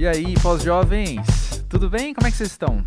[0.00, 1.20] E aí, pós-jovens?
[1.68, 2.14] Tudo bem?
[2.14, 2.82] Como é que vocês estão?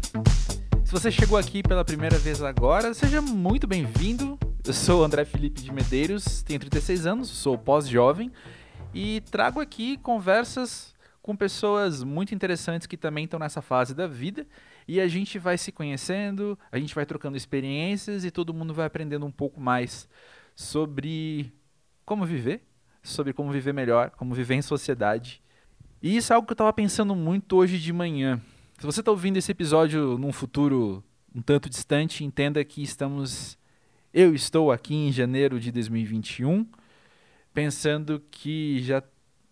[0.84, 4.36] Se você chegou aqui pela primeira vez agora, seja muito bem-vindo.
[4.66, 8.32] Eu sou André Felipe de Medeiros, tenho 36 anos, sou pós-jovem
[8.96, 14.48] e trago aqui conversas com pessoas muito interessantes que também estão nessa fase da vida
[14.88, 18.88] e a gente vai se conhecendo, a gente vai trocando experiências e todo mundo vai
[18.88, 20.10] aprendendo um pouco mais
[20.56, 21.54] sobre
[22.08, 22.64] como viver,
[23.04, 25.43] sobre como viver melhor, como viver em sociedade.
[26.04, 28.42] E isso é algo que eu estava pensando muito hoje de manhã.
[28.78, 31.02] Se você está ouvindo esse episódio num futuro
[31.34, 33.58] um tanto distante, entenda que estamos.
[34.14, 36.68] Eu estou aqui em janeiro de 2021,
[37.54, 39.02] pensando que já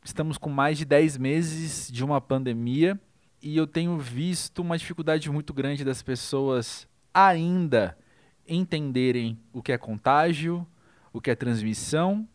[0.03, 2.99] estamos com mais de 10 meses de uma pandemia
[3.41, 7.97] e eu tenho visto uma dificuldade muito grande das pessoas ainda
[8.45, 10.67] entenderem o que é contágio,
[11.13, 12.27] o que é transmissão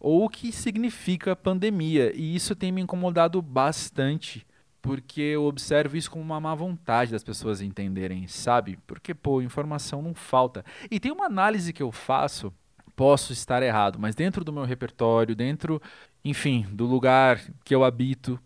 [0.00, 2.12] ou o que significa pandemia.
[2.14, 4.46] E isso tem me incomodado bastante,
[4.80, 8.78] porque eu observo isso como uma má vontade das pessoas entenderem, sabe?
[8.86, 10.64] Porque, pô, informação não falta.
[10.90, 12.52] E tem uma análise que eu faço,
[12.94, 15.80] posso estar errado, mas dentro do meu repertório, dentro,
[16.24, 18.38] enfim, do lugar que eu habito,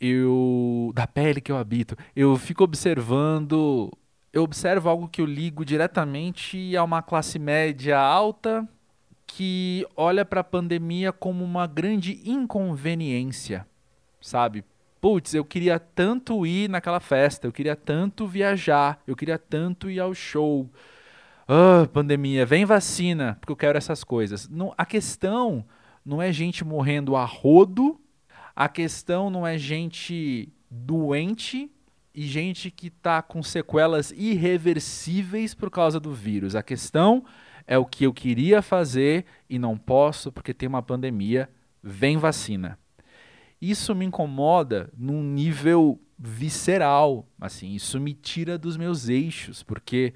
[0.00, 3.90] eu da pele que eu habito, eu fico observando,
[4.32, 8.68] eu observo algo que eu ligo diretamente a uma classe média alta
[9.36, 13.66] que olha para a pandemia como uma grande inconveniência,
[14.20, 14.64] sabe?
[15.00, 19.98] Putz, eu queria tanto ir naquela festa, eu queria tanto viajar, eu queria tanto ir
[19.98, 20.70] ao show.
[21.48, 24.48] Ah, pandemia, vem vacina, porque eu quero essas coisas.
[24.48, 25.64] Não, a questão
[26.04, 28.00] não é gente morrendo a rodo,
[28.54, 31.68] a questão não é gente doente
[32.14, 36.54] e gente que está com sequelas irreversíveis por causa do vírus.
[36.54, 37.24] A questão
[37.66, 41.48] é o que eu queria fazer e não posso porque tem uma pandemia,
[41.82, 42.78] vem vacina.
[43.60, 50.14] Isso me incomoda num nível visceral, assim, isso me tira dos meus eixos, porque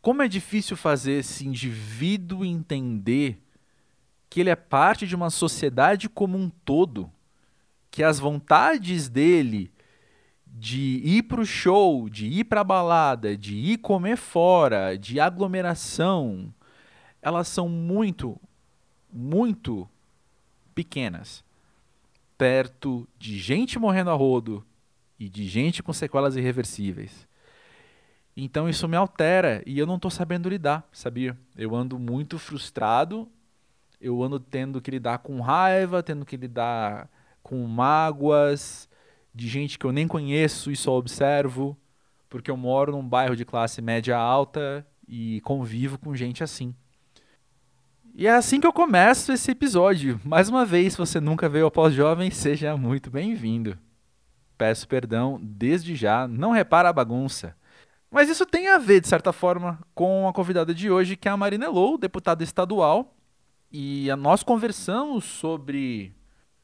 [0.00, 3.40] como é difícil fazer esse indivíduo entender
[4.30, 7.10] que ele é parte de uma sociedade como um todo,
[7.90, 9.72] que as vontades dele
[10.46, 15.18] de ir para o show, de ir para a balada, de ir comer fora, de
[15.18, 16.52] aglomeração,
[17.24, 18.38] elas são muito,
[19.10, 19.88] muito
[20.74, 21.42] pequenas.
[22.36, 24.62] Perto de gente morrendo a rodo
[25.18, 27.26] e de gente com sequelas irreversíveis.
[28.36, 31.34] Então isso me altera e eu não estou sabendo lidar, sabia?
[31.56, 33.26] Eu ando muito frustrado,
[33.98, 37.08] eu ando tendo que lidar com raiva, tendo que lidar
[37.42, 38.86] com mágoas
[39.34, 41.74] de gente que eu nem conheço e só observo,
[42.28, 46.74] porque eu moro num bairro de classe média alta e convivo com gente assim.
[48.16, 50.20] E é assim que eu começo esse episódio.
[50.24, 53.76] Mais uma vez, se você nunca veio ao Pós-Jovem, seja muito bem-vindo.
[54.56, 57.56] Peço perdão desde já, não repara a bagunça.
[58.08, 61.32] Mas isso tem a ver, de certa forma, com a convidada de hoje, que é
[61.32, 63.16] a Marina Lou, deputada estadual.
[63.72, 66.14] E nós conversamos sobre,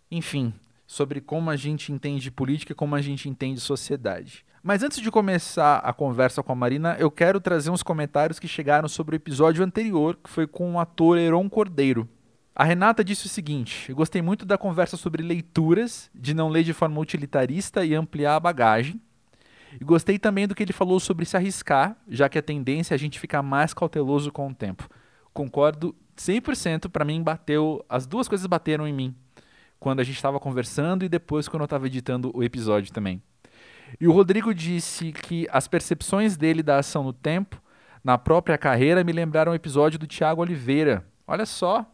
[0.09, 0.55] enfim,
[0.87, 4.47] sobre como a gente entende política, como a gente entende sociedade.
[4.63, 8.47] Mas antes de começar a conversa com a Marina, eu quero trazer uns comentários que
[8.47, 12.07] chegaram sobre o episódio anterior, que foi com o ator Heron Cordeiro.
[12.55, 16.75] A Renata disse o seguinte: gostei muito da conversa sobre leituras, de não ler de
[16.75, 19.01] forma utilitarista e ampliar a bagagem.
[19.81, 22.97] E gostei também do que ele falou sobre se arriscar, já que a tendência é
[22.97, 24.87] a gente ficar mais cauteloso com o tempo.
[25.33, 29.15] Concordo 100%, para mim bateu, as duas coisas bateram em mim,
[29.79, 33.23] quando a gente estava conversando e depois quando eu estava editando o episódio também.
[33.99, 37.61] E o Rodrigo disse que as percepções dele da ação no tempo,
[38.05, 41.07] na própria carreira, me lembraram o episódio do Tiago Oliveira.
[41.27, 41.87] Olha só.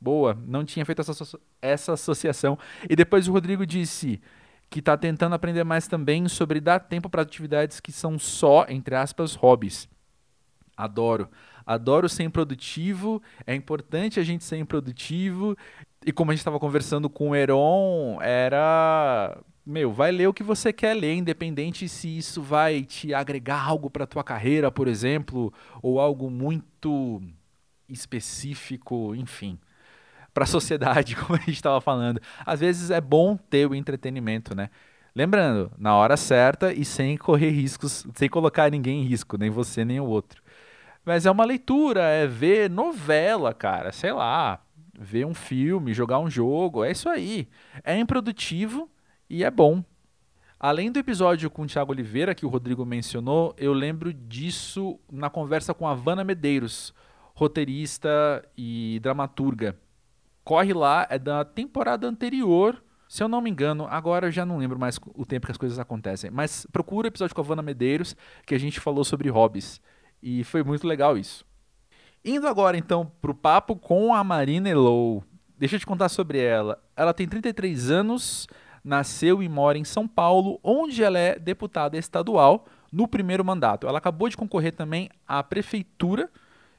[0.00, 2.58] Boa, não tinha feito essa, essa associação.
[2.88, 4.20] E depois o Rodrigo disse
[4.68, 8.94] que está tentando aprender mais também sobre dar tempo para atividades que são só, entre
[8.94, 9.88] aspas, hobbies.
[10.76, 11.28] Adoro.
[11.64, 15.56] Adoro ser improdutivo, é importante a gente ser improdutivo.
[16.04, 20.44] E como a gente estava conversando com o Heron, era meu, vai ler o que
[20.44, 25.52] você quer ler, independente se isso vai te agregar algo para tua carreira, por exemplo,
[25.82, 27.20] ou algo muito
[27.88, 29.58] específico, enfim,
[30.32, 32.20] para a sociedade, como a gente estava falando.
[32.44, 34.70] Às vezes é bom ter o entretenimento, né?
[35.14, 39.84] Lembrando, na hora certa e sem correr riscos, sem colocar ninguém em risco, nem você
[39.84, 40.42] nem o outro.
[41.04, 44.60] Mas é uma leitura, é ver novela, cara, sei lá,
[44.98, 47.48] ver um filme, jogar um jogo, é isso aí.
[47.82, 48.90] É improdutivo,
[49.28, 49.84] e é bom.
[50.58, 55.28] Além do episódio com o Thiago Oliveira, que o Rodrigo mencionou, eu lembro disso na
[55.28, 56.94] conversa com a Vanna Medeiros,
[57.34, 59.78] roteirista e dramaturga.
[60.42, 64.58] Corre lá, é da temporada anterior Se eu não me engano, agora eu já não
[64.58, 67.62] lembro mais o tempo que as coisas acontecem, mas procura o episódio com a Vanna
[67.62, 69.80] Medeiros que a gente falou sobre hobbies.
[70.20, 71.44] E foi muito legal isso.
[72.24, 75.22] Indo agora então pro papo com a Marina Elou.
[75.56, 76.82] Deixa eu te contar sobre ela.
[76.96, 78.48] Ela tem 33 anos,
[78.86, 83.88] nasceu e mora em São Paulo, onde ela é deputada estadual no primeiro mandato.
[83.88, 86.30] Ela acabou de concorrer também à prefeitura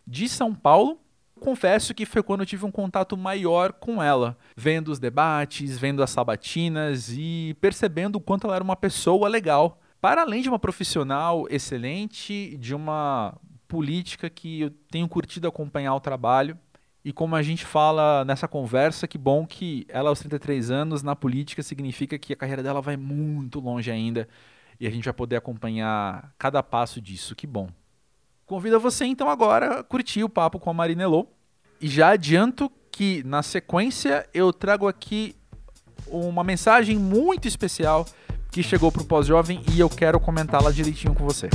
[0.06, 0.98] de São Paulo.
[1.42, 6.01] Confesso que foi quando eu tive um contato maior com ela, vendo os debates, vendo
[6.01, 9.80] as sabatinas e percebendo o quanto ela era uma pessoa legal.
[10.00, 13.36] Para além de uma profissional excelente, de uma
[13.68, 16.57] política que eu tenho curtido acompanhar o trabalho.
[17.07, 21.15] E como a gente fala nessa conversa, que bom que ela aos 33 anos na
[21.15, 24.27] política significa que a carreira dela vai muito longe ainda
[24.77, 27.33] e a gente vai poder acompanhar cada passo disso.
[27.33, 27.69] Que bom.
[28.45, 31.27] Convido você então agora a curtir o papo com a Marina Elô.
[31.80, 35.33] E já adianto que na sequência eu trago aqui
[36.07, 38.06] uma mensagem muito especial
[38.51, 41.48] que chegou para o pós-jovem e eu quero comentá-la direitinho com você.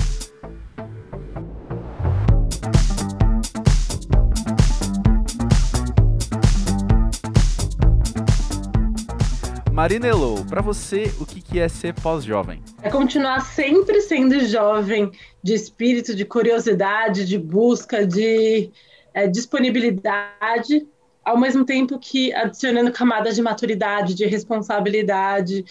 [9.73, 12.63] Marina Elou, para você, o que é ser pós-jovem?
[12.83, 15.11] É continuar sempre sendo jovem,
[15.43, 18.71] de espírito, de curiosidade, de busca, de
[19.15, 20.87] é, disponibilidade,
[21.25, 25.65] ao mesmo tempo que adicionando camadas de maturidade, de responsabilidade.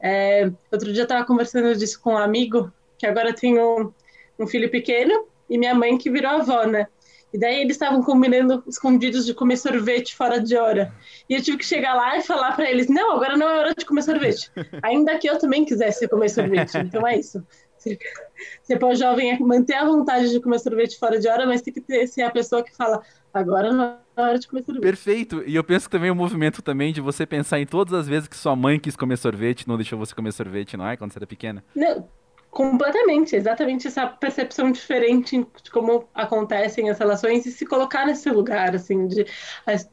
[0.00, 3.92] É, outro dia eu estava conversando disso com um amigo, que agora tem um,
[4.38, 6.86] um filho pequeno, e minha mãe que virou avó, né?
[7.34, 10.94] E daí eles estavam combinando escondidos de comer sorvete fora de hora.
[11.28, 13.74] E eu tive que chegar lá e falar para eles: não, agora não é hora
[13.74, 14.52] de comer sorvete.
[14.84, 16.78] Ainda que eu também quisesse comer sorvete.
[16.78, 17.44] Então é isso.
[18.62, 21.80] Ser pós-jovem é manter a vontade de comer sorvete fora de hora, mas tem que
[21.80, 23.02] ter, ser a pessoa que fala:
[23.32, 24.82] agora não é hora de comer sorvete.
[24.82, 25.42] Perfeito.
[25.44, 28.28] E eu penso que também o movimento também de você pensar em todas as vezes
[28.28, 30.96] que sua mãe quis comer sorvete, não deixou você comer sorvete, não é?
[30.96, 31.64] Quando você era pequena.
[31.74, 32.08] Não
[32.54, 38.76] Completamente, exatamente essa percepção diferente de como acontecem as relações e se colocar nesse lugar,
[38.76, 39.26] assim, de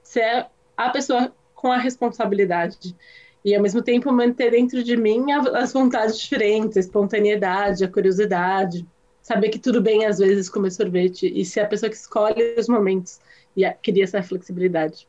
[0.04, 0.46] ser
[0.78, 2.96] a pessoa com a responsabilidade.
[3.44, 8.86] E ao mesmo tempo manter dentro de mim as vontades diferentes, a espontaneidade, a curiosidade,
[9.24, 12.68] saber que tudo bem às vezes comer sorvete e ser a pessoa que escolhe os
[12.68, 13.20] momentos
[13.58, 15.08] e cria essa flexibilidade.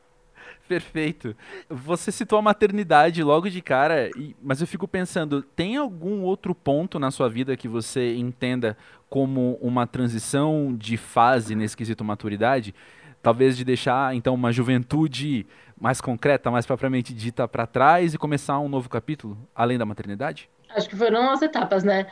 [0.73, 1.37] Perfeito.
[1.69, 4.09] Você citou a maternidade logo de cara,
[4.43, 8.75] mas eu fico pensando, tem algum outro ponto na sua vida que você entenda
[9.11, 12.75] como uma transição de fase nesse quesito maturidade?
[13.23, 15.47] Talvez de deixar, então, uma juventude
[15.79, 20.49] mais concreta, mais propriamente dita para trás e começar um novo capítulo, além da maternidade?
[20.71, 22.07] Acho que foram as etapas, né?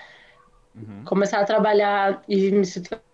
[0.74, 1.02] Uhum.
[1.06, 2.66] Começar a trabalhar e me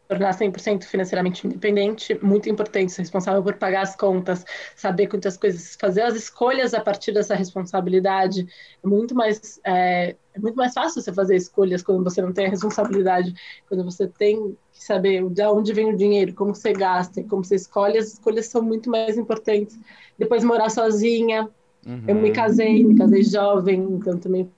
[0.08, 4.44] tornar 100% financeiramente independente, muito importante, ser responsável por pagar as contas,
[4.75, 8.47] saber quantas coisas, fazer as escolhas a partir dessa responsabilidade.
[8.82, 12.47] É muito mais, é, é, muito mais fácil você fazer escolhas quando você não tem
[12.47, 13.35] a responsabilidade,
[13.69, 17.56] quando você tem que saber de onde vem o dinheiro, como você gasta, como você
[17.56, 19.79] escolhe, as escolhas são muito mais importantes.
[20.19, 21.49] Depois morar sozinha,
[21.87, 22.05] uhum.
[22.06, 24.49] eu me casei, me casei jovem, então também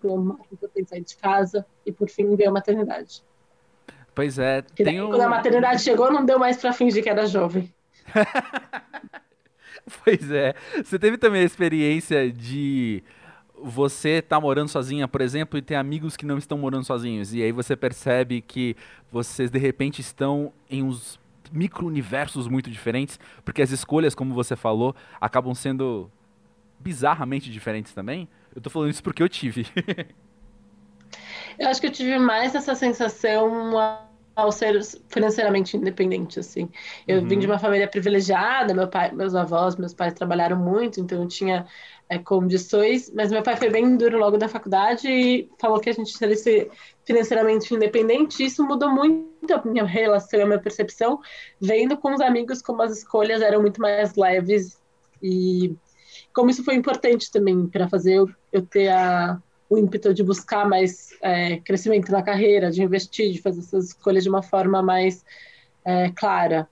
[0.00, 3.22] foi uma importante sair de casa e por fim veio a maternidade.
[4.14, 4.62] Pois é.
[4.74, 7.72] Que tem Quando a maternidade chegou, não deu mais para fingir que era jovem.
[10.04, 10.54] pois é.
[10.82, 13.02] Você teve também a experiência de
[13.62, 17.32] você estar tá morando sozinha, por exemplo, e ter amigos que não estão morando sozinhos.
[17.32, 18.76] E aí você percebe que
[19.10, 21.18] vocês de repente estão em uns
[21.50, 26.10] micro-universos muito diferentes, porque as escolhas, como você falou, acabam sendo
[26.78, 28.28] bizarramente diferentes também.
[28.54, 29.66] Eu tô falando isso porque eu tive.
[31.58, 33.72] Eu acho que eu tive mais essa sensação
[34.34, 36.68] ao ser financeiramente independente, assim.
[37.06, 37.28] Eu uhum.
[37.28, 41.28] vim de uma família privilegiada, meu pai, meus avós, meus pais trabalharam muito, então eu
[41.28, 41.66] tinha
[42.08, 45.92] é, condições, mas meu pai foi bem duro logo da faculdade e falou que a
[45.92, 46.70] gente teria ser
[47.04, 51.20] financeiramente independente, isso mudou muito a minha relação, a minha percepção,
[51.60, 54.80] vendo com os amigos como as escolhas eram muito mais leves
[55.22, 55.74] e
[56.34, 59.40] como isso foi importante também para fazer eu, eu ter a
[59.72, 64.22] o ímpeto de buscar mais é, crescimento na carreira, de investir, de fazer essas escolhas
[64.22, 65.24] de uma forma mais
[65.82, 66.68] é, clara.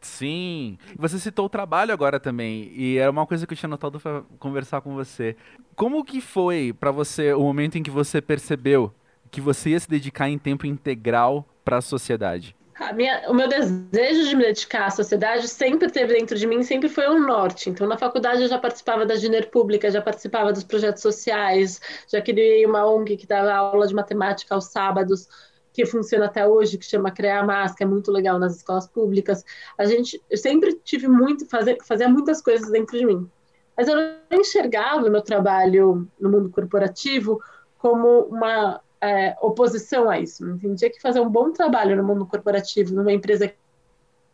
[0.00, 3.98] Sim, você citou o trabalho agora também, e era uma coisa que eu tinha notado
[3.98, 5.34] para conversar com você.
[5.74, 8.94] Como que foi para você o momento em que você percebeu
[9.28, 12.54] que você ia se dedicar em tempo integral para a sociedade?
[12.94, 16.88] Minha, o meu desejo de me dedicar à sociedade sempre teve dentro de mim, sempre
[16.88, 17.68] foi o norte.
[17.68, 22.22] Então, na faculdade eu já participava da Giner Pública, já participava dos projetos sociais, já
[22.22, 25.28] criei uma ONG que dava aula de matemática aos sábados,
[25.72, 29.44] que funciona até hoje, que chama Criar Más, que é muito legal nas escolas públicas.
[29.76, 33.28] A gente, eu sempre tive muito, fazer, fazia muitas coisas dentro de mim.
[33.76, 37.40] Mas eu não enxergava o meu trabalho no mundo corporativo
[37.78, 40.48] como uma é, oposição a isso.
[40.48, 43.52] Entendia que fazer um bom trabalho no mundo corporativo, numa empresa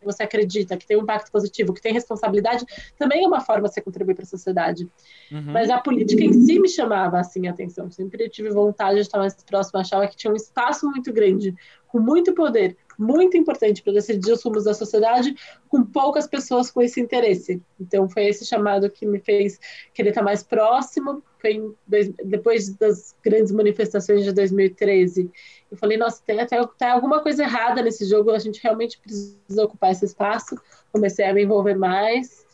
[0.05, 2.63] você acredita, que tem um impacto positivo, que tem responsabilidade,
[2.97, 4.87] também é uma forma de você contribuir para a sociedade.
[5.31, 5.41] Uhum.
[5.47, 7.89] Mas a política em si me chamava assim a atenção.
[7.89, 11.55] Sempre tive vontade de estar mais próximo, achava que tinha um espaço muito grande,
[11.95, 15.33] com muito poder, muito importante para decidir os rumos da sociedade,
[15.69, 17.61] com poucas pessoas com esse interesse.
[17.79, 19.57] Então foi esse chamado que me fez
[19.93, 21.23] querer estar mais próximo.
[21.39, 21.73] Foi
[22.21, 25.31] depois das grandes manifestações de 2013
[25.71, 29.63] eu falei, nossa, tem até tem alguma coisa errada nesse jogo, a gente realmente precisa
[29.63, 30.55] ocupar esse espaço.
[30.91, 32.44] Comecei a me envolver mais.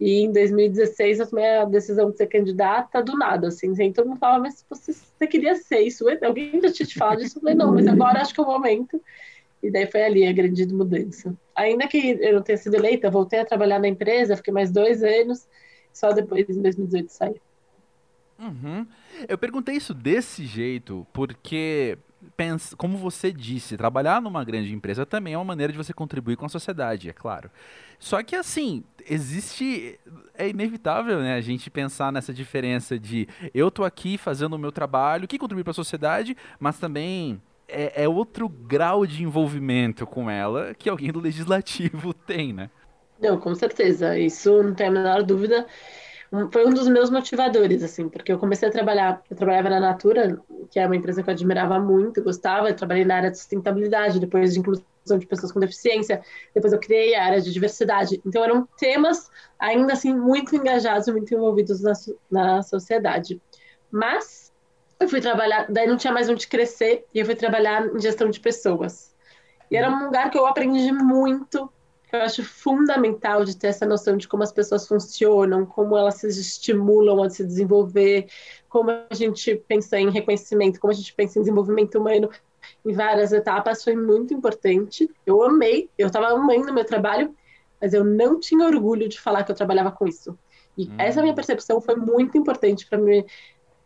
[0.00, 3.74] E em 2016 eu tomei a decisão de ser candidata do nada, assim.
[3.74, 6.06] Sem todo mundo falava, mas você, você queria ser isso?
[6.22, 7.36] Alguém já tinha te falado disso?
[7.36, 9.00] Eu falei, não, mas agora acho que é o momento.
[9.62, 11.36] E daí foi ali a grande mudança.
[11.54, 15.02] Ainda que eu não tenha sido eleita, voltei a trabalhar na empresa, fiquei mais dois
[15.02, 15.46] anos,
[15.92, 17.34] só depois, em 2018, saí.
[18.38, 18.86] Uhum.
[19.28, 21.98] Eu perguntei isso desse jeito porque
[22.36, 26.36] pensa, como você disse, trabalhar numa grande empresa também é uma maneira de você contribuir
[26.36, 27.50] com a sociedade, é claro.
[27.98, 29.98] Só que assim, existe.
[30.34, 34.72] É inevitável, né, a gente pensar nessa diferença de eu tô aqui fazendo o meu
[34.72, 40.30] trabalho, que contribui para a sociedade, mas também é, é, outro grau de envolvimento com
[40.30, 42.70] ela que alguém do legislativo tem, né?
[43.20, 44.18] Não, com certeza.
[44.18, 45.66] Isso não tem a menor dúvida
[46.52, 50.40] foi um dos meus motivadores, assim, porque eu comecei a trabalhar, eu trabalhava na Natura,
[50.70, 54.20] que é uma empresa que eu admirava muito, gostava, eu trabalhei na área de sustentabilidade,
[54.20, 54.84] depois de inclusão
[55.18, 56.22] de pessoas com deficiência,
[56.54, 58.20] depois eu criei a área de diversidade.
[58.24, 61.92] Então eram temas ainda assim muito engajados, muito envolvidos na,
[62.30, 63.42] na sociedade.
[63.90, 64.52] Mas
[65.00, 68.30] eu fui trabalhar, daí não tinha mais onde crescer, e eu fui trabalhar em gestão
[68.30, 69.12] de pessoas.
[69.68, 71.68] E era um lugar que eu aprendi muito
[72.12, 76.26] eu acho fundamental de ter essa noção de como as pessoas funcionam, como elas se
[76.28, 78.26] estimulam a se desenvolver,
[78.68, 82.30] como a gente pensa em reconhecimento, como a gente pensa em desenvolvimento humano
[82.84, 85.08] em várias etapas, foi muito importante.
[85.24, 87.34] Eu amei, eu estava amando meu trabalho,
[87.80, 90.38] mas eu não tinha orgulho de falar que eu trabalhava com isso.
[90.76, 90.94] E hum.
[90.98, 93.24] essa minha percepção foi muito importante para mim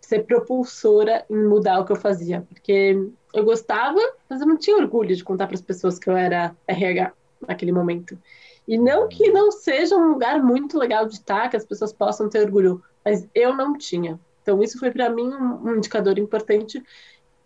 [0.00, 2.94] ser propulsora em mudar o que eu fazia, porque
[3.32, 6.54] eu gostava, mas eu não tinha orgulho de contar para as pessoas que eu era
[6.68, 7.12] RH
[7.46, 8.18] naquele momento.
[8.66, 12.28] E não que não seja um lugar muito legal de estar, que as pessoas possam
[12.28, 14.18] ter orgulho, mas eu não tinha.
[14.42, 16.82] Então, isso foi para mim um, indicador importante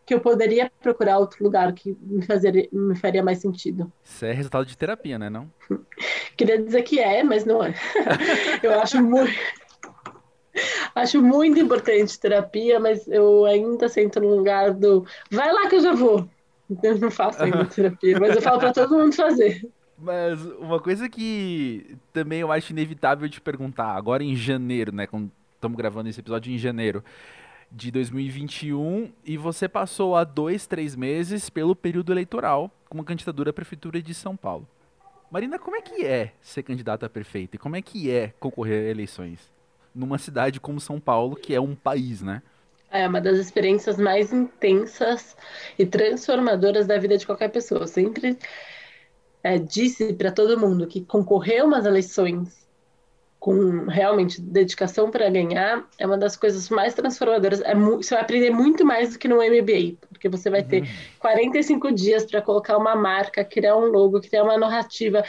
[0.05, 3.93] que eu poderia procurar outro lugar que me, fazer, me faria mais sentido.
[4.03, 5.29] Isso é resultado de terapia, né?
[5.29, 5.51] Não?
[6.37, 7.75] Queria dizer que é, mas não é.
[8.63, 9.39] eu acho muito.
[10.95, 15.81] Acho muito importante terapia, mas eu ainda sinto no lugar do vai lá que eu
[15.81, 16.29] já vou.
[16.83, 19.63] Eu não faço ainda terapia, mas eu falo para todo mundo fazer.
[20.01, 25.07] Mas uma coisa que também eu acho inevitável de perguntar, agora em janeiro, né?
[25.07, 27.03] Quando estamos gravando esse episódio em janeiro
[27.71, 33.53] de 2021, e você passou há dois, três meses pelo período eleitoral como candidatura à
[33.53, 34.67] Prefeitura de São Paulo.
[35.31, 37.57] Marina, como é que é ser candidata a prefeita?
[37.57, 39.53] E como é que é concorrer a eleições?
[39.95, 42.41] Numa cidade como São Paulo, que é um país, né?
[42.91, 45.37] É uma das experiências mais intensas
[45.79, 47.87] e transformadoras da vida de qualquer pessoa.
[47.87, 48.39] sempre
[49.43, 52.69] é, disse para todo mundo que concorrer umas eleições
[53.39, 57.61] com realmente dedicação para ganhar é uma das coisas mais transformadoras.
[57.61, 60.89] É você vai aprender muito mais do que no MBA, porque você vai ter
[61.21, 61.95] 45 uhum.
[61.95, 65.23] dias para colocar uma marca, criar um logo, criar uma narrativa,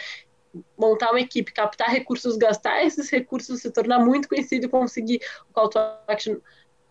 [0.78, 5.54] montar uma equipe, captar recursos, gastar esses recursos, se tornar muito conhecido e conseguir o
[5.54, 6.38] call to action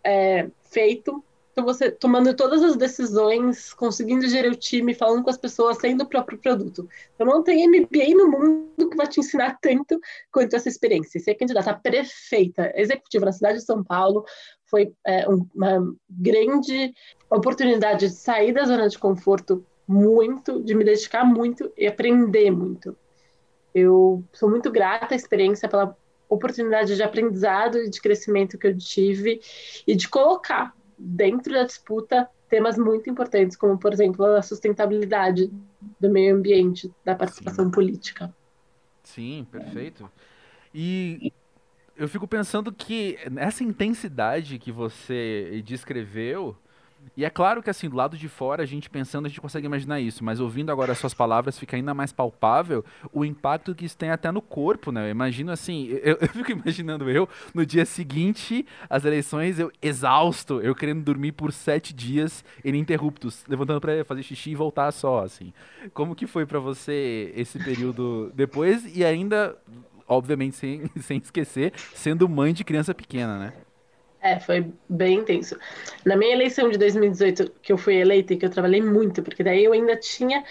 [0.05, 1.23] é, feito
[1.59, 6.05] então, você tomando todas as decisões, conseguindo gerir o time, falando com as pessoas, sendo
[6.05, 6.89] o próprio produto.
[7.13, 9.99] Então, não tem MBA no mundo que vai te ensinar tanto
[10.31, 11.19] quanto essa experiência.
[11.19, 14.25] Ser candidata a prefeita executiva na cidade de São Paulo
[14.67, 16.95] foi é, uma grande
[17.29, 22.97] oportunidade de sair da zona de conforto muito, de me dedicar muito e aprender muito.
[23.75, 25.97] Eu sou muito grata à experiência pela
[26.29, 29.41] oportunidade de aprendizado e de crescimento que eu tive
[29.87, 35.53] e de colocar dentro da disputa temas muito importantes, como, por exemplo, a sustentabilidade
[36.01, 37.71] do meio ambiente, da participação Sim.
[37.71, 38.35] política.
[39.03, 40.11] Sim, perfeito.
[40.75, 41.33] E
[41.97, 46.57] eu fico pensando que essa intensidade que você descreveu
[47.17, 49.67] e é claro que, assim, do lado de fora, a gente pensando, a gente consegue
[49.67, 53.85] imaginar isso, mas ouvindo agora as suas palavras, fica ainda mais palpável o impacto que
[53.85, 55.07] isso tem até no corpo, né?
[55.07, 60.61] Eu imagino, assim, eu, eu fico imaginando eu, no dia seguinte, as eleições, eu exausto,
[60.61, 65.53] eu querendo dormir por sete dias ininterruptos, levantando para fazer xixi e voltar só, assim.
[65.93, 69.57] Como que foi para você esse período depois e ainda
[70.09, 73.53] obviamente sem, sem esquecer, sendo mãe de criança pequena, né?
[74.21, 75.57] É, foi bem intenso.
[76.05, 79.45] Na minha eleição de 2018, que eu fui eleita e que eu trabalhei muito, porque
[79.45, 80.45] daí eu ainda tinha.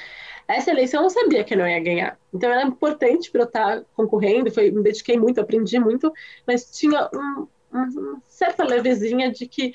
[0.47, 2.17] Essa eleição eu sabia que eu não ia ganhar.
[2.33, 6.11] Então era importante para eu estar concorrendo, foi, me dediquei muito, aprendi muito,
[6.45, 9.73] mas tinha um, uma certa levezinha de que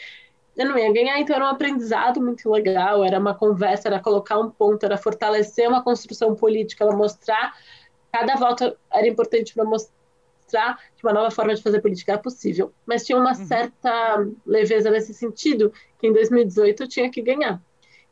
[0.57, 4.39] eu não ia ganhar, então era um aprendizado muito legal, era uma conversa, era colocar
[4.39, 7.55] um ponto, era fortalecer uma construção política, era mostrar
[8.13, 10.02] cada voto era importante para mostrar
[10.53, 12.73] mostrar que uma nova forma de fazer política é possível.
[12.87, 13.47] Mas tinha uma uhum.
[13.47, 17.61] certa leveza nesse sentido, que em 2018 eu tinha que ganhar.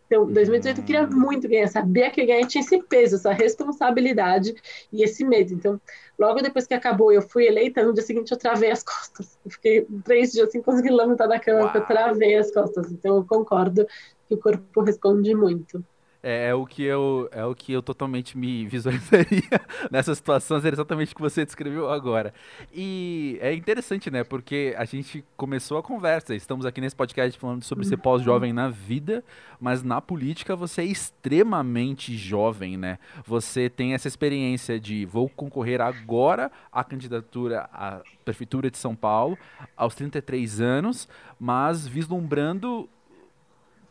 [0.06, 1.20] Então, em 2018 eu queria uhum.
[1.20, 4.54] muito ganhar, sabia que ganhar tinha esse peso, essa responsabilidade
[4.92, 5.52] e esse medo.
[5.52, 5.80] Então,
[6.18, 9.38] logo depois que acabou, eu fui eleita, no dia seguinte eu travei as costas.
[9.44, 12.90] Eu fiquei três dias sem conseguir levantar da cama, eu travei as costas.
[12.90, 13.87] Então, eu concordo
[14.26, 15.85] que o corpo responde muito.
[16.22, 19.60] É, é, o que eu é o que eu totalmente me visualizaria
[19.90, 22.34] nessa situação, é exatamente o que você descreveu agora.
[22.72, 24.22] E é interessante, né?
[24.22, 28.68] Porque a gente começou a conversa, estamos aqui nesse podcast falando sobre ser pós-jovem na
[28.68, 29.24] vida,
[29.58, 32.98] mas na política você é extremamente jovem, né?
[33.26, 39.38] Você tem essa experiência de vou concorrer agora à candidatura à prefeitura de São Paulo
[39.76, 41.08] aos 33 anos,
[41.38, 42.88] mas vislumbrando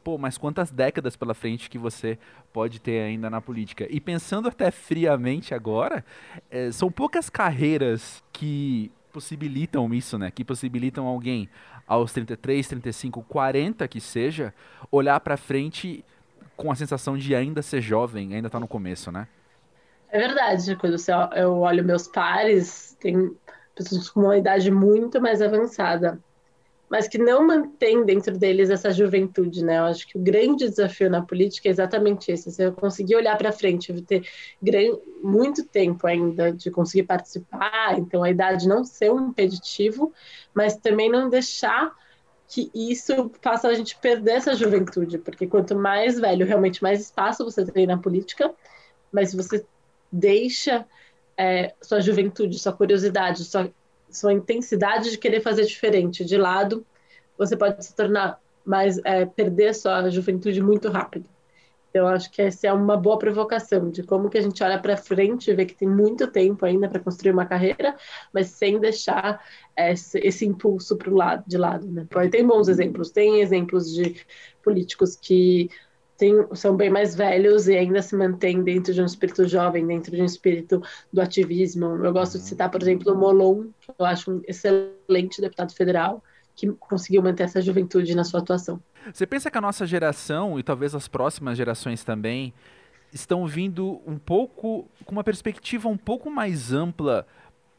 [0.04, 2.18] pô, mas quantas décadas pela frente que você
[2.52, 3.88] pode ter ainda na política?
[3.90, 6.04] E pensando até friamente agora,
[6.50, 10.32] é, são poucas carreiras que possibilitam isso, né?
[10.32, 11.50] Que possibilitam alguém
[11.88, 14.54] aos 33, 35, 40 que seja,
[14.92, 16.06] olhar para frente
[16.56, 19.28] com a sensação de ainda ser jovem, ainda tá no começo, né?
[20.12, 20.96] É verdade, quando
[21.36, 23.36] eu olho meus pares, tem
[23.76, 26.20] pessoas com uma idade muito mais avançada
[26.90, 29.78] mas que não mantém dentro deles essa juventude, né?
[29.78, 33.52] Eu acho que o grande desafio na política é exatamente esse: você conseguir olhar para
[33.52, 34.24] frente, ter
[35.22, 40.12] muito tempo ainda de conseguir participar, então a idade não ser um impeditivo,
[40.54, 41.94] mas também não deixar
[42.48, 47.46] que isso faça a gente perder essa juventude, porque quanto mais velho, realmente mais espaço
[47.46, 48.52] você tem na política,
[49.12, 49.64] mas se você
[50.12, 50.84] deixa
[51.38, 53.72] é, sua juventude, sua curiosidade, sua
[54.12, 56.86] sua intensidade de querer fazer diferente de lado,
[57.38, 61.26] você pode se tornar mais é, perder sua juventude muito rápido.
[61.90, 64.96] Então, acho que essa é uma boa provocação de como que a gente olha para
[64.96, 67.96] frente e vê que tem muito tempo ainda para construir uma carreira,
[68.32, 69.44] mas sem deixar
[69.76, 71.88] esse, esse impulso para o lado, de lado.
[71.88, 72.06] Né?
[72.30, 74.24] Tem bons exemplos, tem exemplos de
[74.64, 75.70] políticos que
[76.20, 80.14] tem, são bem mais velhos e ainda se mantêm dentro de um espírito jovem, dentro
[80.14, 81.86] de um espírito do ativismo.
[82.06, 82.44] Eu gosto de uhum.
[82.44, 86.22] citar, por exemplo, o Molon, que eu acho um excelente deputado federal,
[86.56, 88.82] que conseguiu manter essa juventude na sua atuação.
[89.14, 92.54] Você pensa que a nossa geração, e talvez as próximas gerações também,
[93.14, 97.26] estão vindo um pouco, com uma perspectiva um pouco mais ampla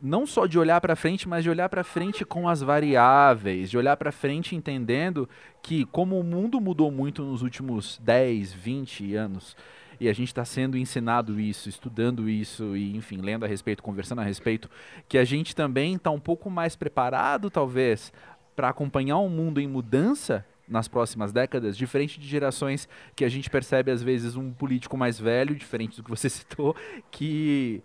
[0.02, 3.76] não só de olhar para frente, mas de olhar para frente com as variáveis, de
[3.76, 5.28] olhar para frente entendendo
[5.62, 9.56] que como o mundo mudou muito nos últimos 10, 20 anos,
[10.00, 14.22] e a gente está sendo ensinado isso, estudando isso e, enfim, lendo a respeito, conversando
[14.22, 14.70] a respeito,
[15.06, 18.10] que a gente também está um pouco mais preparado, talvez,
[18.56, 23.50] para acompanhar um mundo em mudança nas próximas décadas, diferente de gerações que a gente
[23.50, 26.74] percebe às vezes um político mais velho, diferente do que você citou,
[27.10, 27.82] que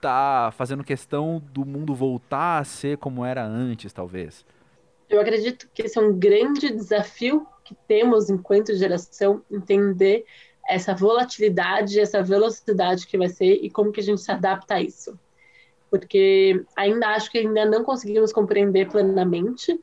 [0.00, 4.44] tá fazendo questão do mundo voltar a ser como era antes, talvez?
[5.08, 10.24] Eu acredito que esse é um grande desafio que temos enquanto geração, entender
[10.68, 14.80] essa volatilidade, essa velocidade que vai ser e como que a gente se adapta a
[14.80, 15.18] isso.
[15.90, 19.78] Porque ainda acho que ainda não conseguimos compreender plenamente,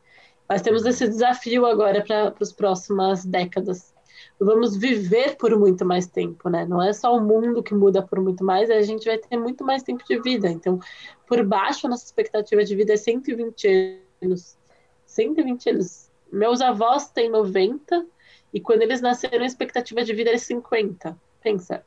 [0.48, 3.94] mas temos esse desafio agora para as próximas décadas
[4.40, 6.66] vamos viver por muito mais tempo, né?
[6.66, 9.64] Não é só o mundo que muda por muito mais, a gente vai ter muito
[9.64, 10.50] mais tempo de vida.
[10.50, 10.80] Então,
[11.26, 14.58] por baixo, a nossa expectativa de vida é 120 anos.
[15.06, 16.10] 120 anos.
[16.32, 18.06] Meus avós têm 90
[18.54, 21.18] e quando eles nasceram, a expectativa de vida era 50.
[21.42, 21.84] Pensa,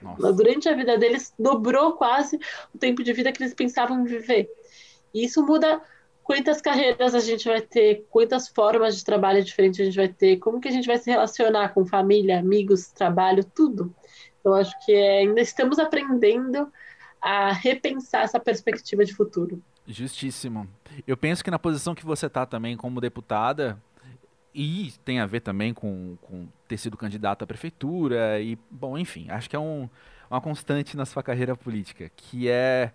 [0.00, 0.32] Nossa.
[0.32, 2.38] durante a vida deles dobrou quase
[2.74, 4.50] o tempo de vida que eles pensavam viver.
[5.12, 5.82] E isso muda
[6.22, 10.36] quantas carreiras a gente vai ter, quantas formas de trabalho diferentes a gente vai ter,
[10.38, 13.94] como que a gente vai se relacionar com família, amigos, trabalho, tudo.
[14.40, 16.70] Então, acho que ainda estamos aprendendo
[17.20, 19.62] a repensar essa perspectiva de futuro.
[19.86, 20.68] Justíssimo.
[21.06, 23.80] Eu penso que na posição que você está também como deputada,
[24.54, 29.30] e tem a ver também com, com ter sido candidata à prefeitura, e, bom, enfim,
[29.30, 29.88] acho que é um,
[30.30, 32.92] uma constante na sua carreira política, que é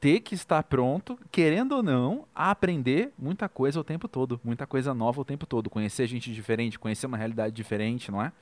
[0.00, 4.66] ter que estar pronto, querendo ou não, a aprender muita coisa o tempo todo, muita
[4.66, 8.32] coisa nova o tempo todo, conhecer gente diferente, conhecer uma realidade diferente, não é?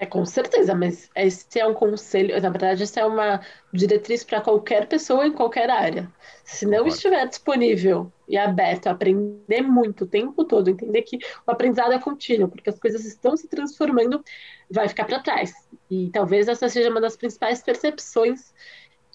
[0.00, 3.38] É, com certeza, mas esse é um conselho, na verdade, essa é uma
[3.70, 6.10] diretriz para qualquer pessoa em qualquer área.
[6.42, 6.94] Se não Concordo.
[6.94, 11.98] estiver disponível e aberto a aprender muito o tempo todo, entender que o aprendizado é
[11.98, 14.24] contínuo, porque as coisas estão se transformando,
[14.70, 15.52] vai ficar para trás.
[15.90, 18.54] E talvez essa seja uma das principais percepções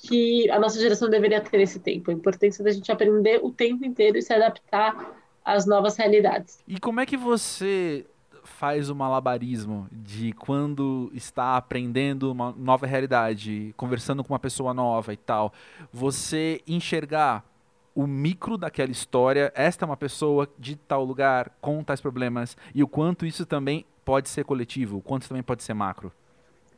[0.08, 3.86] que a nossa geração deveria ter nesse tempo, a importância da gente aprender o tempo
[3.86, 4.96] inteiro e se adaptar
[5.44, 6.60] às novas realidades.
[6.68, 8.06] E como é que você
[8.44, 15.12] faz o malabarismo de quando está aprendendo uma nova realidade, conversando com uma pessoa nova
[15.14, 15.52] e tal,
[15.92, 17.44] você enxergar
[17.94, 22.84] o micro daquela história, esta é uma pessoa de tal lugar com tais problemas e
[22.84, 26.12] o quanto isso também pode ser coletivo, o quanto também pode ser macro.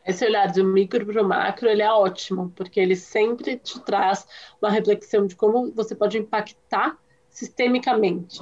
[0.07, 4.25] Esse olhar do micro para macro, ele é ótimo, porque ele sempre te traz
[4.61, 6.97] uma reflexão de como você pode impactar
[7.29, 8.39] sistemicamente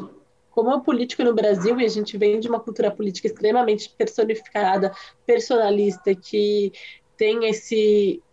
[0.56, 4.94] como é político no Brasil, e a gente vem de uma cultura política extremamente personificada,
[5.26, 6.72] personalista, que
[7.18, 8.24] tem esse,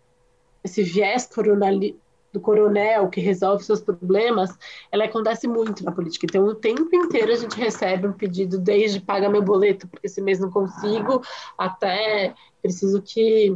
[0.62, 1.99] esse viés coronali,
[2.33, 4.57] do coronel que resolve seus problemas,
[4.90, 6.25] ela acontece muito na política.
[6.25, 10.23] Então, o tempo inteiro a gente recebe um pedido, desde paga meu boleto, porque esse
[10.23, 11.23] mês não consigo,
[11.59, 13.55] até preciso que,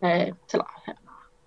[0.00, 0.66] é, sei lá,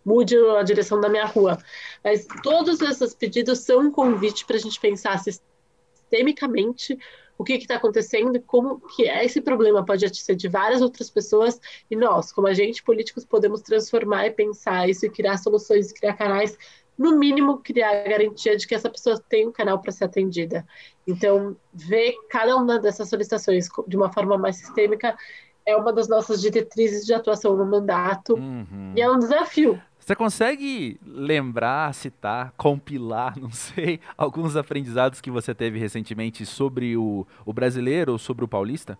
[0.06, 1.58] mude a direção da minha rua.
[2.04, 6.98] Mas todos esses pedidos são um convite para a gente pensar sistemicamente
[7.38, 11.60] o que está acontecendo e como que esse problema pode ser de várias outras pessoas
[11.90, 16.56] e nós, como agentes políticos, podemos transformar e pensar isso e criar soluções criar canais,
[16.96, 20.68] no mínimo criar a garantia de que essa pessoa tem um canal para ser atendida.
[21.08, 25.18] Então, ver cada uma dessas solicitações de uma forma mais sistêmica
[25.66, 28.94] é uma das nossas diretrizes de atuação no mandato uhum.
[28.96, 29.82] e é um desafio.
[30.00, 37.26] Você consegue lembrar, citar, compilar, não sei, alguns aprendizados que você teve recentemente sobre o,
[37.46, 38.98] o brasileiro ou sobre o paulista?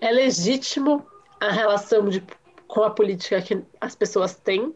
[0.00, 1.06] É legítimo
[1.40, 2.24] a relação de,
[2.66, 4.74] com a política que as pessoas têm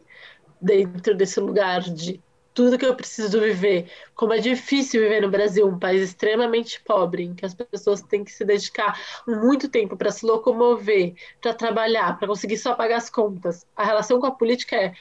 [0.61, 2.21] dentro desse lugar de
[2.59, 3.89] tudo que eu preciso viver.
[4.13, 8.21] Como é difícil viver no Brasil, um país extremamente pobre, em que as pessoas têm
[8.21, 13.09] que se dedicar muito tempo para se locomover, para trabalhar, para conseguir só pagar as
[13.09, 13.65] contas.
[13.77, 14.93] A relação com a política é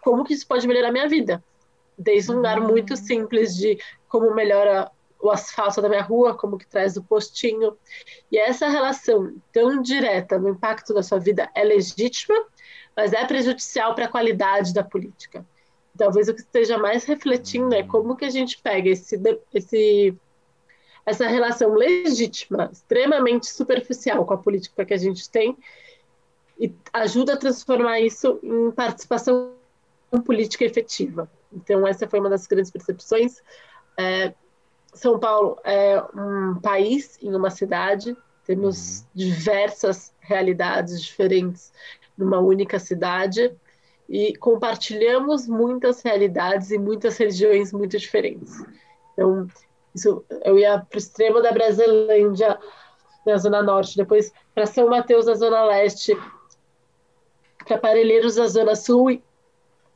[0.00, 1.42] como que isso pode melhorar a minha vida.
[1.98, 2.96] Desde um lugar muito uhum.
[2.96, 4.88] simples de como melhora
[5.20, 7.76] o asfalto da minha rua, como que traz o postinho.
[8.30, 12.36] E essa relação tão direta no impacto da sua vida é legítima,
[12.96, 15.44] mas é prejudicial para a qualidade da política.
[15.96, 19.20] Talvez o que esteja mais refletindo é como que a gente pega esse,
[19.52, 20.14] esse
[21.06, 25.56] essa relação legítima, extremamente superficial com a política que a gente tem
[26.58, 29.52] e ajuda a transformar isso em participação
[30.24, 31.30] política efetiva.
[31.52, 33.40] Então, essa foi uma das grandes percepções.
[33.96, 34.34] É,
[34.92, 39.06] São Paulo é um país em uma cidade, temos uhum.
[39.14, 41.72] diversas realidades diferentes
[42.16, 43.54] numa única cidade
[44.08, 48.62] e compartilhamos muitas realidades e muitas regiões muito diferentes.
[49.12, 49.48] Então,
[49.94, 52.58] isso, eu ia para o extremo da Brasilândia,
[53.24, 56.16] na Zona Norte, depois para São Mateus, na Zona Leste,
[57.66, 59.20] para Parelheiros, na Zona Sul,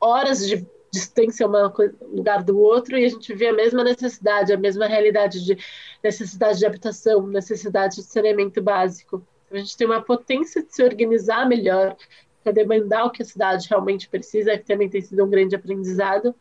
[0.01, 4.57] horas de distância um lugar do outro e a gente vê a mesma necessidade, a
[4.57, 5.57] mesma realidade de
[6.03, 9.25] necessidade de habitação, necessidade de saneamento básico.
[9.53, 11.97] A gente tem uma potência de se organizar melhor
[12.43, 16.35] para demandar o que a cidade realmente precisa, que também tem sido um grande aprendizado.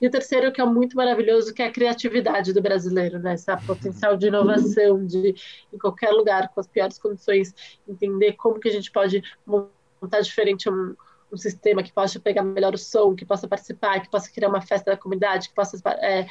[0.00, 3.34] E o terceiro, que é muito maravilhoso, que é a criatividade do brasileiro, né?
[3.34, 5.34] Esse potencial de inovação, de
[5.72, 7.54] em qualquer lugar, com as piores condições,
[7.88, 10.94] entender como que a gente pode montar diferente um,
[11.32, 14.60] um sistema que possa pegar melhor o som, que possa participar, que possa criar uma
[14.60, 16.26] festa da comunidade, que possa é,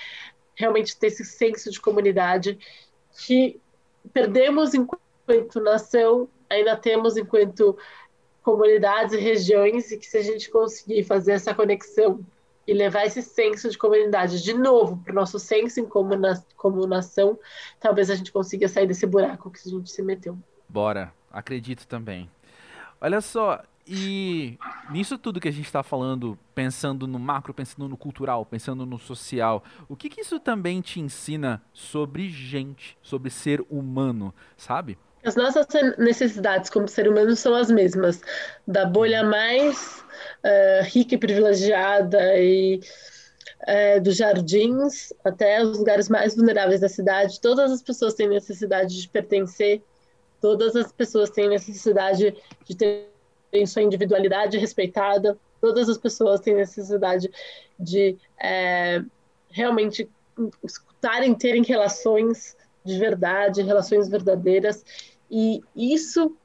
[0.55, 2.57] realmente ter esse senso de comunidade
[3.25, 3.59] que
[4.11, 7.77] perdemos enquanto nação, ainda temos enquanto
[8.43, 12.19] comunidades e regiões, e que se a gente conseguir fazer essa conexão
[12.67, 16.41] e levar esse senso de comunidade de novo para o nosso senso em como, na,
[16.55, 17.37] como nação,
[17.79, 20.37] talvez a gente consiga sair desse buraco que a gente se meteu.
[20.67, 22.29] Bora, acredito também.
[23.01, 24.57] Olha só, e
[24.89, 28.97] nisso tudo que a gente está falando, pensando no macro, pensando no cultural, pensando no
[28.97, 34.97] social, o que, que isso também te ensina sobre gente, sobre ser humano, sabe?
[35.23, 35.65] As nossas
[35.97, 38.21] necessidades como ser humano são as mesmas,
[38.67, 40.03] da bolha mais
[40.43, 42.81] uh, rica e privilegiada e
[43.61, 47.39] uh, dos jardins até os lugares mais vulneráveis da cidade.
[47.39, 49.81] Todas as pessoas têm necessidade de pertencer,
[50.41, 53.07] todas as pessoas têm necessidade de ter
[53.65, 57.31] sua individualidade respeitada, todas as pessoas têm necessidade
[57.79, 59.01] de é,
[59.49, 60.09] realmente
[60.63, 64.83] escutarem, terem relações de verdade, relações verdadeiras,
[65.33, 65.63] e
[65.95, 66.37] isso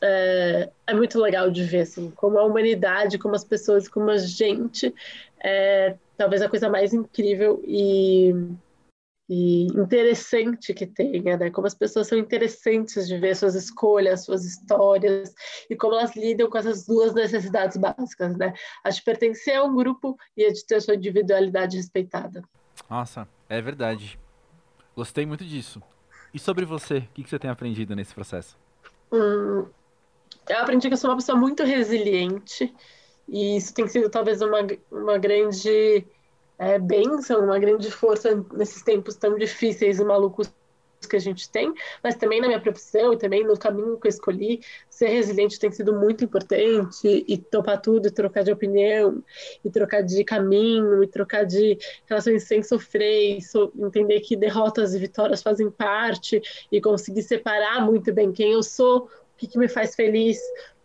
[0.00, 4.16] é, é, muito legal de ver, assim, como a humanidade, como as pessoas, como a
[4.16, 4.94] gente,
[5.42, 8.34] é talvez a coisa mais incrível e,
[9.28, 11.50] e interessante que tenha, né?
[11.50, 15.32] Como as pessoas são interessantes de ver suas escolhas, suas histórias
[15.70, 18.52] e como elas lidam com essas duas necessidades básicas, né?
[18.82, 22.42] A de pertencer a um grupo e a de ter sua individualidade respeitada.
[22.90, 24.18] Nossa, é verdade.
[24.96, 25.80] Gostei muito disso.
[26.32, 28.56] E sobre você, o que você tem aprendido nesse processo?
[29.12, 29.66] Hum,
[30.48, 32.74] eu aprendi que eu sou uma pessoa muito resiliente
[33.28, 34.58] e isso tem sido talvez uma,
[34.90, 36.06] uma grande
[36.58, 40.50] é, bênção, uma grande força nesses tempos tão difíceis e malucos
[41.06, 44.10] que a gente tem, mas também na minha profissão e também no caminho que eu
[44.10, 49.22] escolhi, ser resiliente tem sido muito importante e topar tudo, e trocar de opinião,
[49.64, 54.98] e trocar de caminho, e trocar de relações sem sofrer, so entender que derrotas e
[54.98, 59.94] vitórias fazem parte, e conseguir separar muito bem quem eu sou que, que me faz
[59.94, 60.38] feliz,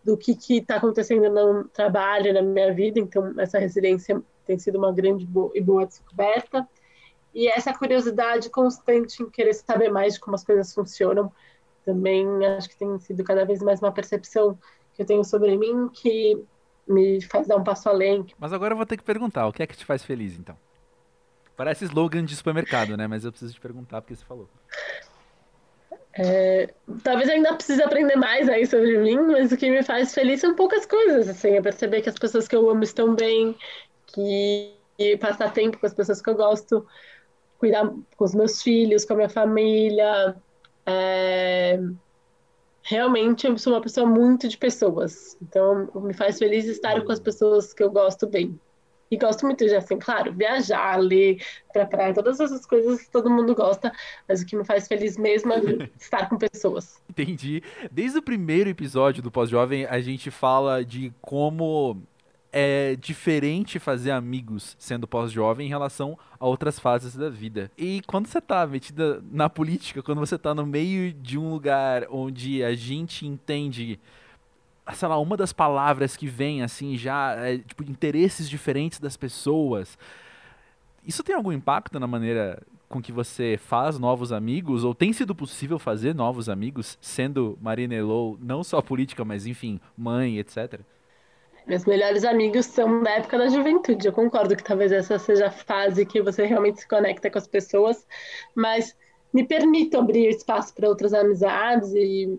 [0.04, 3.00] do que está acontecendo no trabalho, na minha vida.
[3.00, 6.68] Então, essa resiliência tem sido uma grande e boa descoberta.
[7.34, 11.32] E essa curiosidade constante em querer saber mais de como as coisas funcionam,
[11.84, 14.58] também acho que tem sido cada vez mais uma percepção
[14.94, 16.42] que eu tenho sobre mim que
[16.88, 18.26] me faz dar um passo além.
[18.38, 20.56] Mas agora eu vou ter que perguntar, o que é que te faz feliz, então?
[21.56, 23.08] Parece slogan de supermercado, né?
[23.08, 24.48] Mas eu preciso te perguntar porque você falou.
[26.16, 26.72] É,
[27.04, 30.42] talvez eu ainda precise aprender mais aí sobre mim, mas o que me faz feliz
[30.42, 33.58] são poucas coisas, assim, é perceber que as pessoas que eu amo estão bem,
[34.08, 34.76] que
[35.20, 36.86] passar tempo com as pessoas que eu gosto,
[37.64, 40.36] cuidar com os meus filhos, com a minha família.
[40.86, 41.80] É...
[42.82, 47.22] Realmente eu sou uma pessoa muito de pessoas, então me faz feliz estar com as
[47.22, 48.60] pessoas que eu gosto bem.
[49.10, 53.30] E gosto muito de, assim, claro, viajar, ler pra praia, todas essas coisas que todo
[53.30, 53.94] mundo gosta,
[54.28, 55.60] mas o que me faz feliz mesmo é
[55.98, 57.02] estar com pessoas.
[57.10, 57.64] Entendi.
[57.90, 62.02] Desde o primeiro episódio do Pós-Jovem, a gente fala de como
[62.54, 67.72] é diferente fazer amigos sendo pós-jovem em relação a outras fases da vida.
[67.76, 72.06] E quando você tá metida na política, quando você tá no meio de um lugar
[72.12, 74.00] onde a gente entende
[74.94, 79.98] sei lá, uma das palavras que vem, assim, já, é, tipo, interesses diferentes das pessoas.
[81.08, 84.84] Isso tem algum impacto na maneira com que você faz novos amigos?
[84.84, 89.80] Ou tem sido possível fazer novos amigos, sendo Marina Elou não só política, mas, enfim,
[89.98, 90.82] mãe, etc.?
[91.66, 94.08] Meus melhores amigos são da época da juventude.
[94.08, 97.48] Eu concordo que talvez essa seja a fase que você realmente se conecta com as
[97.48, 98.06] pessoas,
[98.54, 98.96] mas
[99.34, 102.38] me permito abrir espaço para outras amizades e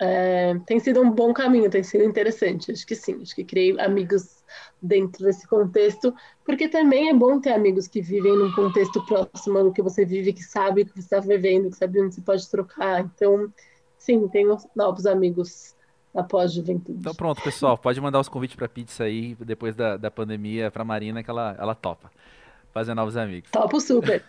[0.00, 2.72] é, tem sido um bom caminho, tem sido interessante.
[2.72, 4.42] Acho que sim, acho que criei amigos
[4.80, 9.72] dentro desse contexto, porque também é bom ter amigos que vivem num contexto próximo do
[9.72, 12.48] que você vive, que sabe o que você está vivendo, que sabe onde você pode
[12.48, 13.00] trocar.
[13.00, 13.52] Então,
[13.98, 15.76] sim, tenho novos amigos
[16.14, 16.98] após juventude.
[16.98, 20.84] Então pronto, pessoal, pode mandar os convites para pizza aí depois da, da pandemia para
[20.84, 22.10] Marina que ela, ela topa
[22.72, 23.50] fazer novos amigos.
[23.50, 24.24] Topo super.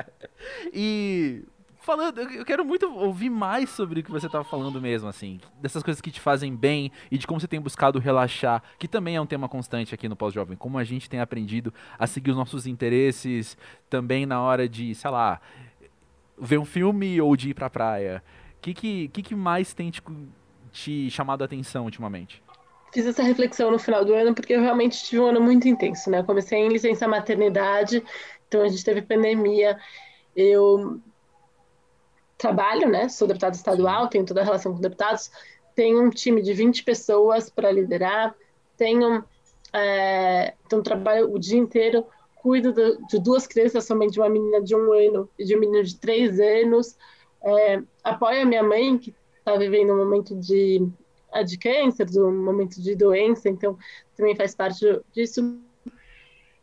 [0.72, 1.44] e
[1.84, 5.82] falando, eu quero muito ouvir mais sobre o que você estava falando mesmo, assim, dessas
[5.82, 9.20] coisas que te fazem bem e de como você tem buscado relaxar, que também é
[9.20, 12.66] um tema constante aqui no Pós-Jovem, como a gente tem aprendido a seguir os nossos
[12.66, 13.56] interesses
[13.90, 15.40] também na hora de, sei lá,
[16.38, 18.22] ver um filme ou de ir pra praia.
[18.56, 20.02] O que, que, que, que mais tem te,
[20.74, 22.42] te chamado a atenção ultimamente?
[22.92, 26.10] Fiz essa reflexão no final do ano porque eu realmente tive um ano muito intenso,
[26.10, 26.18] né?
[26.18, 28.04] Eu comecei em licença maternidade,
[28.46, 29.78] então a gente teve pandemia.
[30.36, 31.00] Eu
[32.36, 33.08] trabalho, né?
[33.08, 35.30] Sou deputada estadual, tenho toda a relação com deputados,
[35.74, 38.34] tenho um time de 20 pessoas para liderar,
[38.76, 39.24] tenho
[39.72, 42.04] é, então trabalho o dia inteiro,
[42.36, 45.60] cuido de, de, duas crianças, somente de uma menina de um ano e de um
[45.60, 46.96] menino de três anos,
[47.42, 50.80] é, apoio a minha mãe que está vivendo um momento de
[51.44, 53.76] de câncer, um momento de doença, então
[54.16, 55.58] também faz parte disso.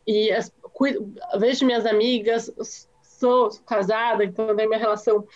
[0.07, 2.49] E as, cuido, vejo minhas amigas,
[3.03, 5.27] sou casada, então tenho minha relação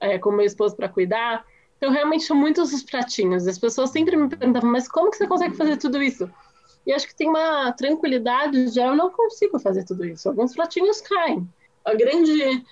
[0.00, 1.44] é, com meu esposo para cuidar.
[1.76, 3.46] Então, realmente são muitos os pratinhos.
[3.46, 6.28] As pessoas sempre me perguntavam, mas como que você consegue fazer tudo isso?
[6.84, 10.28] E acho que tem uma tranquilidade já, eu não consigo fazer tudo isso.
[10.28, 11.48] Alguns pratinhos caem.
[11.86, 12.64] O grande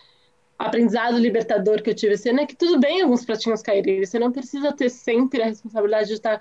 [0.59, 4.05] aprendizado libertador que eu tive esse ano é que tudo bem alguns pratinhos caírem.
[4.05, 6.41] Você não precisa ter sempre a responsabilidade de estar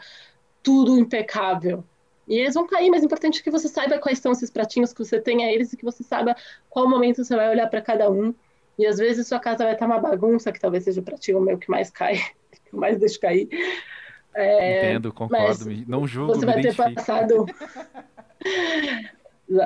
[0.63, 1.83] tudo impecável.
[2.27, 5.03] E eles vão cair, mas é importante que você saiba quais são esses pratinhos que
[5.03, 6.35] você tem a eles e que você saiba
[6.69, 8.33] qual momento você vai olhar para cada um
[8.77, 11.69] e às vezes sua casa vai estar uma bagunça, que talvez seja o meu que
[11.69, 12.15] mais cai,
[12.65, 13.47] que mais deixa cair.
[14.33, 15.65] É, Entendo, concordo.
[15.87, 17.45] Não julgo, Você vai ter passado.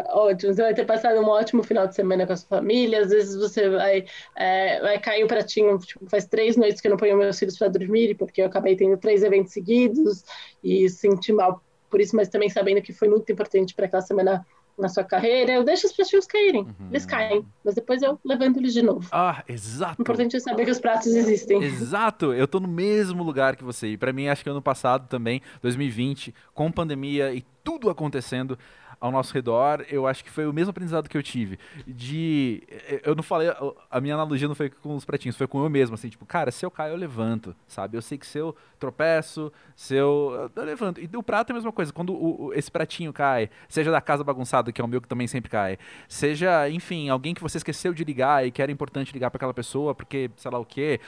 [0.09, 0.53] ótimo.
[0.53, 3.01] Você vai ter passado um ótimo final de semana com a sua família.
[3.01, 5.77] Às vezes você vai, é, vai cair o um pratinho.
[5.79, 8.75] Tipo, faz três noites que eu não ponho meus filhos para dormir, porque eu acabei
[8.75, 10.23] tendo três eventos seguidos
[10.63, 14.45] e senti mal por isso, mas também sabendo que foi muito importante para aquela semana
[14.79, 16.61] na sua carreira, eu deixo os pratinhos caírem.
[16.61, 16.87] Uhum.
[16.89, 19.07] Eles caem, mas depois eu levanto eles de novo.
[19.11, 19.99] Ah, exato.
[19.99, 21.61] O importante é saber que os pratos existem.
[21.61, 22.33] Exato.
[22.33, 23.87] Eu tô no mesmo lugar que você.
[23.87, 28.57] E para mim, acho que ano passado também, 2020, com pandemia e tudo acontecendo,
[28.99, 31.57] ao nosso redor, eu acho que foi o mesmo aprendizado que eu tive.
[31.87, 32.63] De.
[33.03, 33.49] Eu não falei.
[33.89, 35.95] A minha analogia não foi com os pretinhos, foi com eu mesmo.
[35.95, 37.97] Assim, tipo, cara, se eu caio, eu levanto, sabe?
[37.97, 40.51] Eu sei que se eu tropeço, se eu.
[40.55, 40.99] Eu levanto.
[40.99, 41.93] E o prato é a mesma coisa.
[41.93, 45.07] Quando o, o, esse pratinho cai, seja da casa bagunçada, que é o meu que
[45.07, 49.13] também sempre cai, seja, enfim, alguém que você esqueceu de ligar e que era importante
[49.13, 50.99] ligar para aquela pessoa, porque sei lá o quê.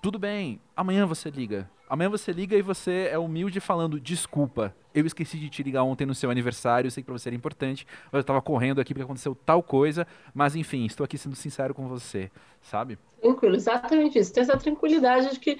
[0.00, 5.06] Tudo bem, amanhã você liga Amanhã você liga e você é humilde falando: desculpa, eu
[5.06, 7.86] esqueci de te ligar ontem no seu aniversário, eu sei que pra você era importante,
[8.12, 11.88] eu estava correndo aqui porque aconteceu tal coisa, mas enfim, estou aqui sendo sincero com
[11.88, 12.98] você, sabe?
[13.20, 14.32] Tranquilo, exatamente isso.
[14.32, 15.58] Ter essa tranquilidade de que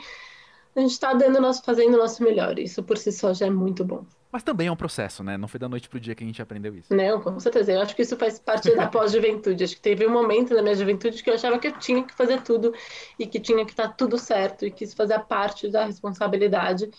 [0.76, 2.58] a gente está dando nosso, fazendo o nosso melhor.
[2.58, 4.04] Isso por si só já é muito bom.
[4.30, 5.38] Mas também é um processo, né?
[5.38, 6.94] Não foi da noite pro dia que a gente aprendeu isso.
[6.94, 7.72] Não, com certeza.
[7.72, 9.64] Eu acho que isso faz parte da pós-juventude.
[9.64, 12.14] Acho que teve um momento na minha juventude que eu achava que eu tinha que
[12.14, 12.74] fazer tudo
[13.18, 16.90] e que tinha que estar tudo certo e que isso fazia parte da responsabilidade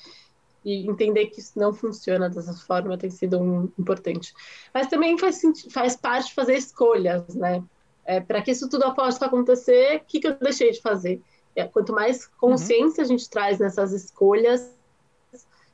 [0.65, 4.33] e entender que isso não funciona dessa forma tem sido um, importante.
[4.73, 7.63] Mas também faz, faz parte fazer escolhas, né?
[8.05, 11.21] É, para que isso tudo possa acontecer, o que, que eu deixei de fazer?
[11.55, 13.05] É, quanto mais consciência uhum.
[13.05, 14.75] a gente traz nessas escolhas,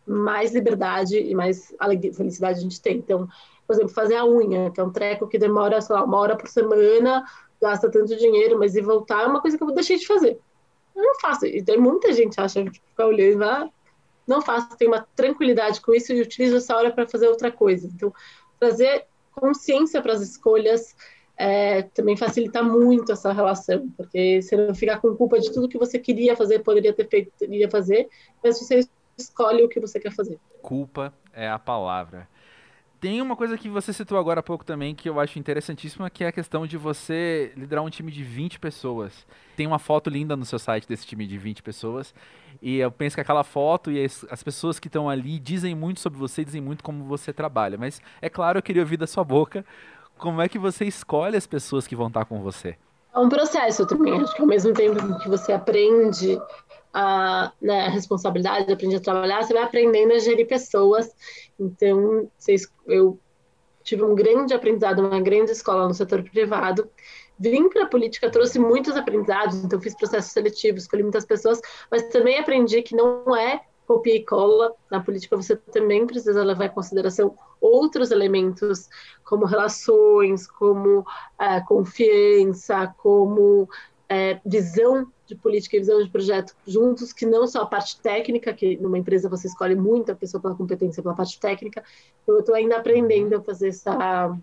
[0.05, 2.97] mais liberdade e mais alegria, felicidade a gente tem.
[2.97, 3.27] Então,
[3.65, 6.35] por exemplo, fazer a unha, que é um treco que demora, sei lá, uma hora
[6.35, 7.25] por semana,
[7.61, 10.39] gasta tanto dinheiro, mas e voltar é uma coisa que eu deixei de fazer.
[10.95, 11.45] Eu não faço.
[11.45, 13.69] E tem muita gente acha que ficar olhando, ah,
[14.27, 17.87] não faço, tenho uma tranquilidade com isso e utilizo essa hora para fazer outra coisa.
[17.87, 18.13] Então,
[18.59, 20.95] trazer consciência para as escolhas
[21.37, 25.77] é, também facilita muito essa relação, porque você não fica com culpa de tudo que
[25.77, 28.07] você queria fazer, poderia ter feito, queria fazer,
[28.43, 28.87] mas você
[29.17, 30.39] escolhe o que você quer fazer.
[30.61, 32.27] Culpa é a palavra.
[32.99, 36.23] Tem uma coisa que você citou agora há pouco também que eu acho interessantíssima, que
[36.23, 39.27] é a questão de você liderar um time de 20 pessoas.
[39.55, 42.15] Tem uma foto linda no seu site desse time de 20 pessoas.
[42.61, 45.99] E eu penso que aquela foto e as, as pessoas que estão ali dizem muito
[45.99, 47.77] sobre você, dizem muito como você trabalha.
[47.77, 49.63] Mas é claro, eu queria ouvir da sua boca
[50.17, 52.77] como é que você escolhe as pessoas que vão estar com você.
[53.13, 54.19] É um processo também.
[54.19, 56.39] Acho que ao mesmo tempo que você aprende
[56.97, 61.13] a, né, responsabilidade, aprende a trabalhar, você vai aprendendo a gerir pessoas.
[61.59, 63.19] Então, vocês, eu
[63.83, 66.89] tive um grande aprendizado, uma grande escola no setor privado.
[67.37, 71.59] Vim para a política, trouxe muitos aprendizados, então fiz processos seletivos, escolhi muitas pessoas,
[71.91, 74.73] mas também aprendi que não é copia e cola.
[74.89, 78.87] Na política, você também precisa levar em consideração outros elementos,
[79.25, 81.05] como relações, como
[81.37, 83.67] é, confiança, como
[84.07, 88.53] é, visão de política e visão de projeto juntos, que não só a parte técnica,
[88.53, 91.83] que numa empresa você escolhe muito a pessoa pela competência, pela parte técnica.
[92.27, 94.37] Eu estou ainda aprendendo a fazer essa,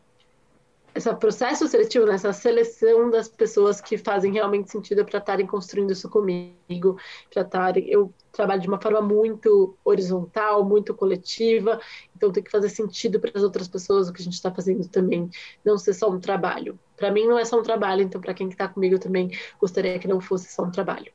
[0.94, 6.08] esse processo seletivo, né, seleção das pessoas que fazem realmente sentido para estarem construindo isso
[6.08, 6.96] comigo,
[7.32, 7.88] para estarem.
[7.88, 11.80] Eu trabalho de uma forma muito horizontal, muito coletiva,
[12.16, 14.86] então tem que fazer sentido para as outras pessoas o que a gente está fazendo
[14.88, 15.30] também,
[15.64, 16.78] não ser só um trabalho.
[16.96, 20.08] Para mim não é só um trabalho, então para quem está comigo também gostaria que
[20.08, 21.12] não fosse só um trabalho.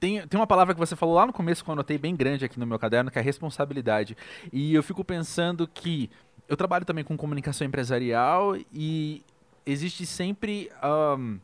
[0.00, 2.42] Tem, tem uma palavra que você falou lá no começo, que eu anotei bem grande
[2.42, 4.16] aqui no meu caderno, que é responsabilidade.
[4.50, 6.08] E eu fico pensando que
[6.50, 9.22] eu trabalho também com comunicação empresarial e
[9.64, 10.68] existe sempre.
[10.82, 11.38] Um,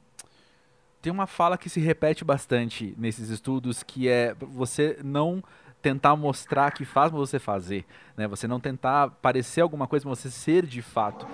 [1.00, 5.44] tem uma fala que se repete bastante nesses estudos que é você não
[5.80, 7.84] tentar mostrar que faz você fazer,
[8.16, 8.26] né?
[8.26, 11.24] Você não tentar parecer alguma coisa, mas você ser de fato.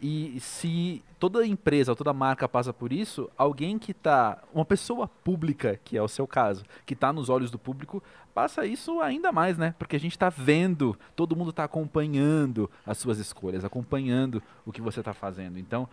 [0.00, 5.78] E se toda empresa, toda marca passa por isso, alguém que está, uma pessoa pública,
[5.84, 8.02] que é o seu caso, que está nos olhos do público,
[8.38, 9.74] passa isso ainda mais, né?
[9.80, 14.80] Porque a gente está vendo, todo mundo está acompanhando as suas escolhas, acompanhando o que
[14.80, 15.58] você está fazendo.
[15.58, 15.88] Então,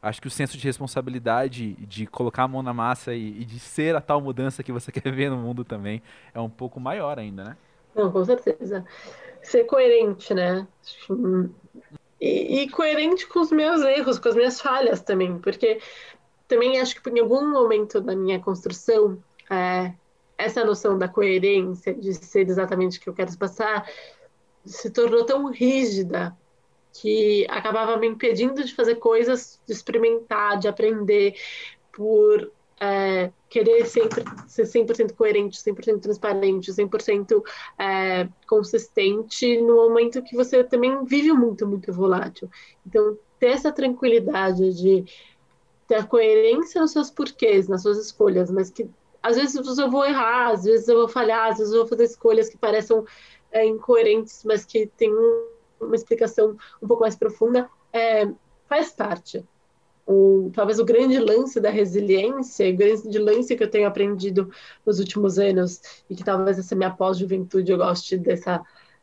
[0.00, 3.58] acho que o senso de responsabilidade de colocar a mão na massa e, e, de
[3.58, 6.00] ser a tal mudança que você quer ver no mundo também
[6.32, 7.56] é um pouco maior ainda, né?
[7.94, 8.82] Não, com certeza.
[9.42, 10.66] Ser coerente, né?
[12.18, 15.78] E, e coerente com os meus erros, com as minhas falhas também, porque
[16.48, 19.92] também acho que em algum momento da minha construção, é,
[20.40, 23.88] essa noção da coerência, de ser exatamente o que eu quero passar,
[24.64, 26.36] se tornou tão rígida
[26.92, 31.34] que acabava me impedindo de fazer coisas, de experimentar, de aprender,
[31.92, 37.42] por é, querer sempre ser 100% coerente, 100% transparente, 100%
[37.78, 42.48] é, consistente no momento que você também vive muito, muito volátil.
[42.86, 45.04] Então, ter essa tranquilidade de
[45.86, 48.88] ter a coerência nos seus porquês, nas suas escolhas, mas que
[49.22, 52.04] às vezes eu vou errar, às vezes eu vou falhar, às vezes eu vou fazer
[52.04, 53.02] escolhas que parecem
[53.52, 55.10] é, incoerentes, mas que tem
[55.80, 58.28] uma explicação um pouco mais profunda, é,
[58.68, 59.44] faz parte.
[60.06, 64.50] O, talvez o grande lance da resiliência, o grande lance que eu tenho aprendido
[64.84, 68.62] nos últimos anos, e que talvez essa minha pós-juventude eu goste dessa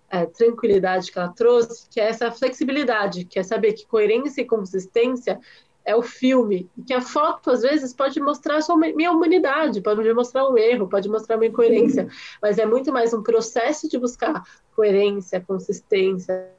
[0.09, 4.45] é, tranquilidade que ela trouxe, que é essa flexibilidade, que é saber que coerência e
[4.45, 5.39] consistência
[5.88, 10.45] é o filme, que a foto, às vezes, pode mostrar sua minha humanidade, pode mostrar
[10.49, 12.09] um erro, pode mostrar uma incoerência,
[12.41, 14.43] mas é muito mais um processo de buscar
[14.75, 16.51] coerência, consistência,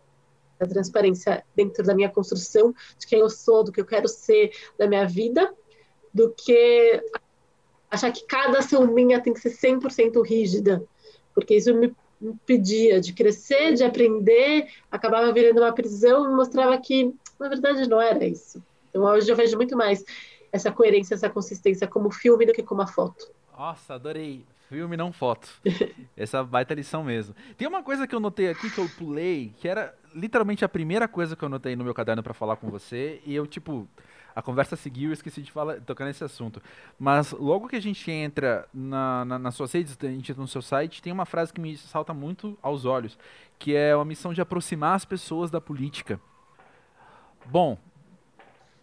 [0.58, 4.86] transparência dentro da minha construção, de quem eu sou, do que eu quero ser, da
[4.86, 5.54] minha vida,
[6.12, 7.02] do que
[7.90, 10.82] achar que cada ação minha tem que ser 100% rígida,
[11.34, 17.14] porque isso me impedia de crescer, de aprender, acabava virando uma prisão e mostrava que,
[17.38, 18.66] na verdade, não era isso.
[18.90, 20.04] Então hoje eu vejo muito mais
[20.52, 23.30] essa coerência, essa consistência como filme do que como a foto.
[23.56, 24.44] Nossa, adorei.
[24.68, 25.48] Filme, não foto.
[26.14, 27.34] Essa baita lição mesmo.
[27.56, 31.08] Tem uma coisa que eu notei aqui que eu pulei, que era literalmente a primeira
[31.08, 33.88] coisa que eu notei no meu caderno para falar com você, e eu, tipo,
[34.36, 36.62] a conversa seguiu, eu esqueci de falar, tocar nesse assunto.
[36.98, 40.48] Mas logo que a gente entra na, na, nas suas redes, a gente entra no
[40.48, 43.18] seu site, tem uma frase que me salta muito aos olhos,
[43.58, 46.20] que é a missão de aproximar as pessoas da política.
[47.46, 47.78] Bom,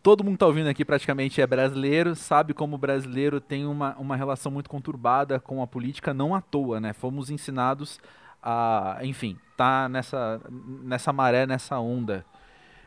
[0.05, 4.15] todo mundo está ouvindo aqui praticamente é brasileiro, sabe como o brasileiro tem uma, uma
[4.15, 6.93] relação muito conturbada com a política, não à toa, né?
[6.93, 7.99] Fomos ensinados
[8.39, 10.39] a, enfim, tá nessa,
[10.83, 12.23] nessa maré, nessa onda.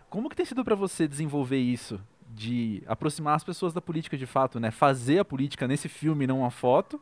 [0.08, 2.00] Como que tem sido para você desenvolver isso?
[2.28, 4.70] De aproximar as pessoas da política de fato, né?
[4.70, 7.00] Fazer a política nesse filme, não uma foto,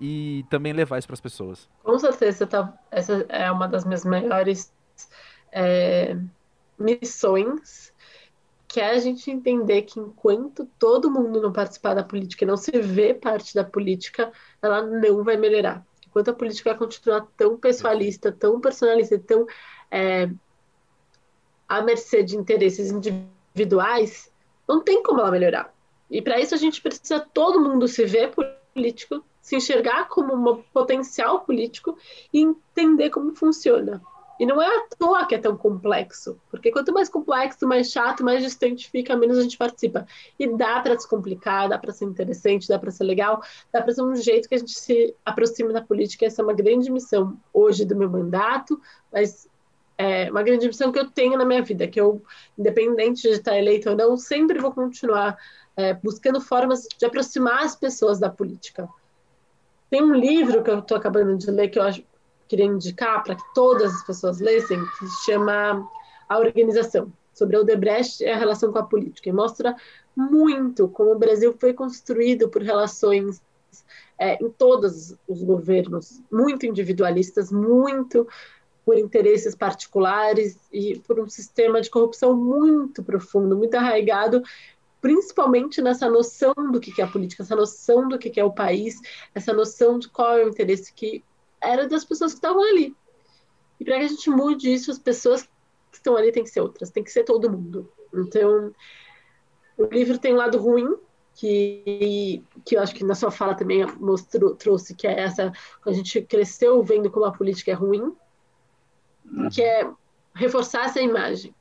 [0.00, 1.68] e também levar isso para as pessoas.
[1.84, 4.72] Com certeza, tá, essa é uma das minhas maiores
[5.52, 6.16] é,
[6.78, 7.92] missões
[8.70, 12.56] que é a gente entender que enquanto todo mundo não participar da política e não
[12.56, 14.30] se vê parte da política,
[14.62, 15.84] ela não vai melhorar.
[16.06, 19.44] Enquanto a política continuar tão pessoalista, tão personalista, tão
[19.90, 20.30] é,
[21.68, 24.32] à mercê de interesses individuais,
[24.68, 25.74] não tem como ela melhorar.
[26.08, 28.30] E para isso a gente precisa todo mundo se ver
[28.72, 31.98] político, se enxergar como um potencial político
[32.32, 34.00] e entender como funciona.
[34.40, 38.24] E não é à toa que é tão complexo, porque quanto mais complexo, mais chato,
[38.24, 40.06] mais distante fica, menos a gente participa.
[40.38, 44.00] E dá para descomplicar, dá para ser interessante, dá para ser legal, dá para ser
[44.00, 46.24] um jeito que a gente se aproxime da política.
[46.24, 48.80] Essa é uma grande missão hoje do meu mandato,
[49.12, 49.46] mas
[49.98, 52.22] é uma grande missão que eu tenho na minha vida, que eu,
[52.58, 55.36] independente de estar eleito ou não, sempre vou continuar
[55.76, 58.88] é, buscando formas de aproximar as pessoas da política.
[59.90, 62.02] Tem um livro que eu estou acabando de ler que eu acho
[62.50, 65.88] queria indicar para que todas as pessoas lessem, que se chama
[66.28, 69.28] A Organização, sobre Odebrecht e a relação com a política.
[69.28, 69.76] E mostra
[70.16, 73.40] muito como o Brasil foi construído por relações
[74.18, 78.26] é, em todos os governos, muito individualistas, muito
[78.84, 84.42] por interesses particulares e por um sistema de corrupção muito profundo, muito arraigado,
[85.00, 88.96] principalmente nessa noção do que é a política, essa noção do que é o país,
[89.32, 91.22] essa noção de qual é o interesse que
[91.62, 92.94] era das pessoas que estavam ali.
[93.78, 95.42] E para que a gente mude isso, as pessoas
[95.90, 97.90] que estão ali têm que ser outras, tem que ser todo mundo.
[98.12, 98.72] Então,
[99.76, 100.94] o livro tem um lado ruim,
[101.34, 105.52] que, que eu acho que na sua fala também mostrou, trouxe, que é essa,
[105.86, 108.14] a gente cresceu vendo como a política é ruim,
[109.52, 109.90] que é
[110.34, 111.54] reforçar essa imagem.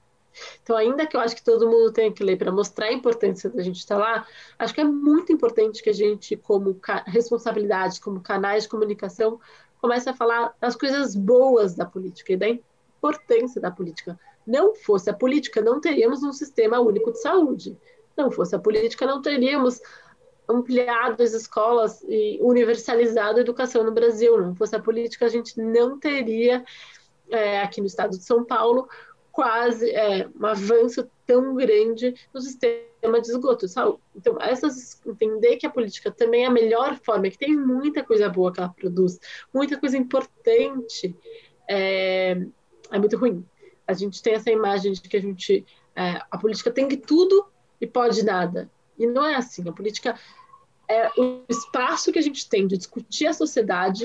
[0.62, 3.50] Então, ainda que eu acho que todo mundo tenha que ler para mostrar a importância
[3.50, 4.26] da gente estar lá,
[4.58, 9.40] acho que é muito importante que a gente, como responsabilidade, como canais de comunicação,
[9.80, 14.20] começa a falar das coisas boas da política e da importância da política.
[14.46, 17.78] Não fosse a política, não teríamos um sistema único de saúde.
[18.16, 19.82] Não fosse a política, não teríamos
[20.48, 24.40] ampliado as escolas e universalizado a educação no Brasil.
[24.42, 26.66] Não fosse a política, a gente não teria,
[27.30, 28.90] é, aqui no estado de São Paulo,
[29.32, 33.68] quase é, um avanço tão grande no sistema de esgoto.
[34.16, 38.28] Então, essas, entender que a política também é a melhor forma, que tem muita coisa
[38.28, 39.20] boa que ela produz,
[39.54, 41.16] muita coisa importante,
[41.70, 42.36] é,
[42.92, 43.46] é muito ruim.
[43.86, 45.64] A gente tem essa imagem de que a gente
[45.96, 47.46] é, a política tem tudo
[47.80, 48.68] e pode nada.
[48.98, 49.70] E não é assim.
[49.70, 50.18] A política
[50.88, 54.04] é o espaço que a gente tem de discutir a sociedade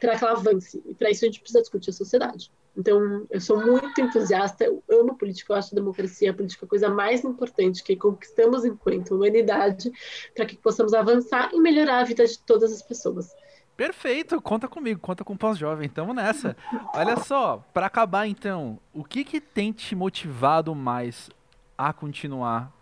[0.00, 0.82] para que ela avance.
[0.86, 2.50] E para isso a gente precisa discutir a sociedade.
[2.76, 6.68] Então, eu sou muito entusiasta, eu amo política, eu acho a democracia a política a
[6.68, 9.92] coisa mais importante que conquistamos enquanto humanidade
[10.34, 13.30] para que possamos avançar e melhorar a vida de todas as pessoas.
[13.76, 16.56] Perfeito, conta comigo, conta com o pós-jovem, tamo nessa.
[16.94, 21.30] Olha só, para acabar então, o que que tem te motivado mais
[21.76, 22.72] a continuar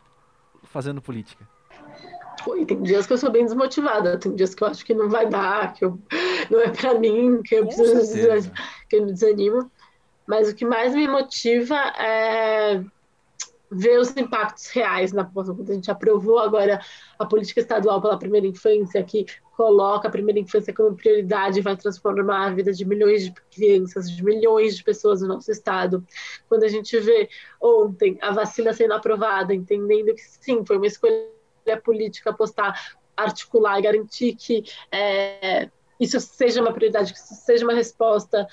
[0.65, 1.49] fazendo política?
[2.67, 5.29] Tem dias que eu sou bem desmotivada, tem dias que eu acho que não vai
[5.29, 5.99] dar, que eu,
[6.51, 8.51] não é para mim, que eu, preciso,
[8.89, 9.71] que eu me desanimo.
[10.31, 12.81] Mas o que mais me motiva é
[13.69, 15.59] ver os impactos reais na população.
[15.61, 16.81] A gente aprovou agora
[17.19, 19.27] a política estadual pela primeira infância, que
[19.57, 24.09] coloca a primeira infância como prioridade e vai transformar a vida de milhões de crianças,
[24.09, 26.07] de milhões de pessoas no nosso estado.
[26.49, 27.29] Quando a gente vê
[27.61, 31.27] ontem a vacina sendo aprovada, entendendo que sim, foi uma escolha
[31.83, 34.63] política apostar, articular e garantir que
[34.93, 35.69] é,
[35.99, 38.47] isso seja uma prioridade, que isso seja uma resposta.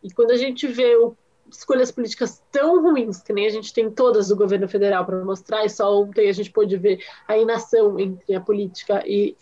[0.00, 1.16] E quando a gente vê o
[1.50, 5.64] escolhas políticas tão ruins, que nem a gente tem todas do governo federal para mostrar,
[5.64, 9.36] e só ontem a gente pôde ver a inação entre a política e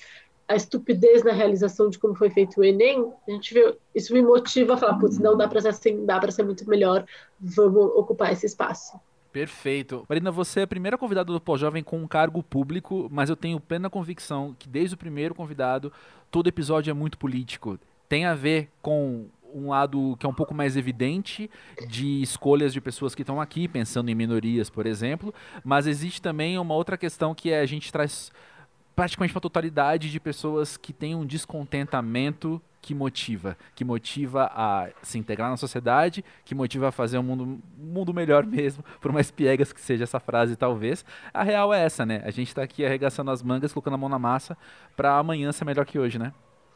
[0.48, 4.22] a estupidez na realização de como foi feito o Enem, a gente vê, isso me
[4.22, 7.06] motiva a falar, putz, não dá para ser assim, dá para ser muito melhor,
[7.40, 8.98] vamos ocupar esse espaço.
[9.32, 10.04] Perfeito.
[10.06, 13.58] Marina, você é a primeira convidada do Pós-Jovem com um cargo público, mas eu tenho
[13.58, 15.90] plena convicção que desde o primeiro convidado,
[16.30, 17.78] todo episódio é muito político.
[18.06, 21.50] Tem a ver com um lado que é um pouco mais evidente
[21.86, 25.34] de escolhas de pessoas que estão aqui, pensando em minorias, por exemplo,
[25.64, 28.32] mas existe também uma outra questão que é a gente traz
[28.94, 35.16] praticamente uma totalidade de pessoas que têm um descontentamento que motiva, que motiva a se
[35.16, 39.72] integrar na sociedade, que motiva a fazer um mundo, mundo melhor mesmo, por mais piegas
[39.72, 41.04] que seja essa frase talvez.
[41.32, 42.20] A real é essa, né?
[42.24, 44.58] A gente está aqui arregaçando as mangas, colocando a mão na massa
[44.96, 46.32] para amanhã ser melhor que hoje, né?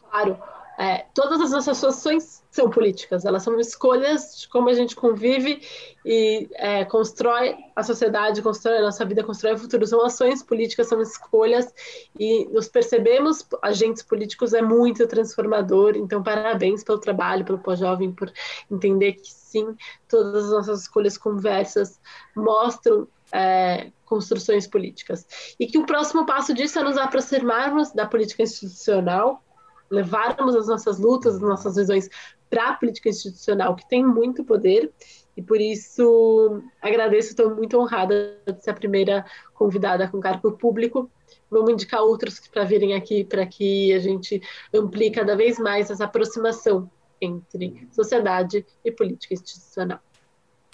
[0.09, 0.39] Claro.
[0.79, 5.63] É, todas as nossas ações são políticas, elas são escolhas de como a gente convive
[6.05, 9.87] e é, constrói a sociedade, constrói a nossa vida, constrói o futuro.
[9.87, 11.73] São ações políticas, são escolhas
[12.19, 15.97] e nos percebemos agentes políticos é muito transformador.
[15.97, 18.31] Então, parabéns pelo trabalho, pelo pós-jovem, por
[18.71, 19.75] entender que sim,
[20.09, 21.99] todas as nossas escolhas conversas
[22.35, 25.27] mostram é, construções políticas.
[25.59, 29.43] E que o próximo passo disso é nos aproximarmos da política institucional
[29.91, 32.09] levarmos as nossas lutas, as nossas visões
[32.49, 34.93] para a política institucional, que tem muito poder,
[35.37, 39.25] e por isso agradeço, estou muito honrada de ser a primeira
[39.55, 41.11] convidada com cargo público.
[41.51, 44.41] Vamos indicar outros para virem aqui para que a gente
[44.73, 50.01] amplie cada vez mais essa aproximação entre sociedade e política institucional.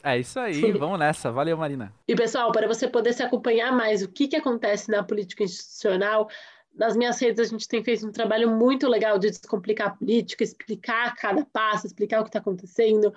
[0.04, 1.30] É isso aí, vamos nessa.
[1.30, 1.94] Valeu, Marina.
[2.08, 6.28] E pessoal, para você poder se acompanhar mais o que, que acontece na política institucional,
[6.74, 10.42] nas minhas redes a gente tem feito um trabalho muito legal de descomplicar a política,
[10.42, 13.12] explicar cada passo, explicar o que está acontecendo.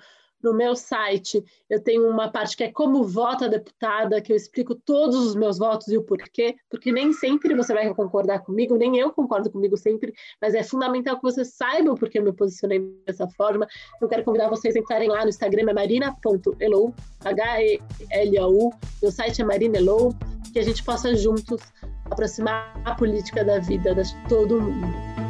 [0.46, 4.76] No meu site eu tenho uma parte que é como vota deputada, que eu explico
[4.76, 8.96] todos os meus votos e o porquê, porque nem sempre você vai concordar comigo, nem
[8.96, 12.78] eu concordo comigo sempre, mas é fundamental que você saiba o porquê eu me posicionei
[13.04, 13.66] dessa forma.
[14.00, 16.94] Eu quero convidar vocês a entrarem lá no Instagram, é marina.elou,
[17.24, 18.72] H-E-L-A-U,
[19.02, 20.14] meu site é marinelou,
[20.52, 21.60] que a gente possa juntos
[22.04, 25.25] aproximar a política da vida de todo mundo.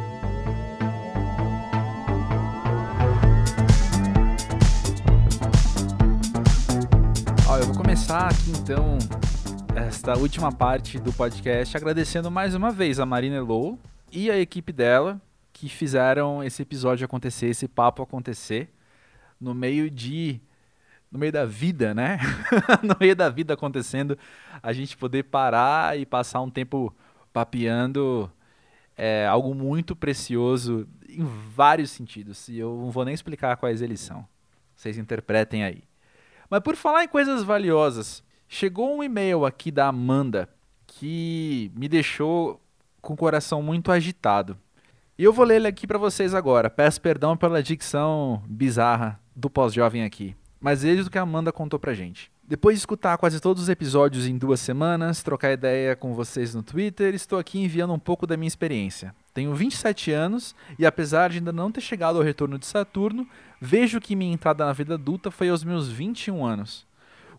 [7.97, 8.99] Começar aqui então
[9.75, 13.79] esta última parte do podcast agradecendo mais uma vez a Marina Low
[14.11, 15.19] e a equipe dela
[15.51, 18.69] que fizeram esse episódio acontecer, esse papo acontecer
[19.41, 20.39] no meio de
[21.11, 22.19] no meio da vida, né?
[22.83, 24.15] no meio da vida acontecendo,
[24.61, 26.95] a gente poder parar e passar um tempo
[27.33, 28.31] papeando
[28.95, 31.25] é algo muito precioso em
[31.55, 32.47] vários sentidos.
[32.47, 34.23] E eu não vou nem explicar quais eles são.
[34.75, 35.86] Vocês interpretem aí.
[36.49, 40.49] Mas por falar em coisas valiosas, chegou um e-mail aqui da Amanda
[40.85, 42.61] que me deixou
[43.01, 44.57] com o coração muito agitado.
[45.17, 46.69] E eu vou ler ele aqui para vocês agora.
[46.69, 51.79] Peço perdão pela dicção bizarra do pós-jovem aqui mas eis o que a Amanda contou
[51.79, 52.31] pra gente.
[52.47, 56.63] Depois de escutar quase todos os episódios em duas semanas, trocar ideia com vocês no
[56.63, 59.13] Twitter, estou aqui enviando um pouco da minha experiência.
[59.33, 63.27] Tenho 27 anos e, apesar de ainda não ter chegado ao retorno de Saturno,
[63.59, 66.87] vejo que minha entrada na vida adulta foi aos meus 21 anos.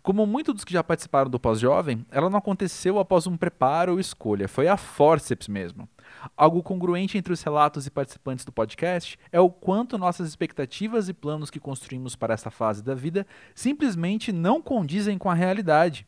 [0.03, 4.01] Como muitos dos que já participaram do pós-jovem, ela não aconteceu após um preparo ou
[4.01, 5.89] escolha, foi a forceps mesmo.
[6.37, 11.13] Algo congruente entre os relatos e participantes do podcast é o quanto nossas expectativas e
[11.13, 16.07] planos que construímos para essa fase da vida simplesmente não condizem com a realidade.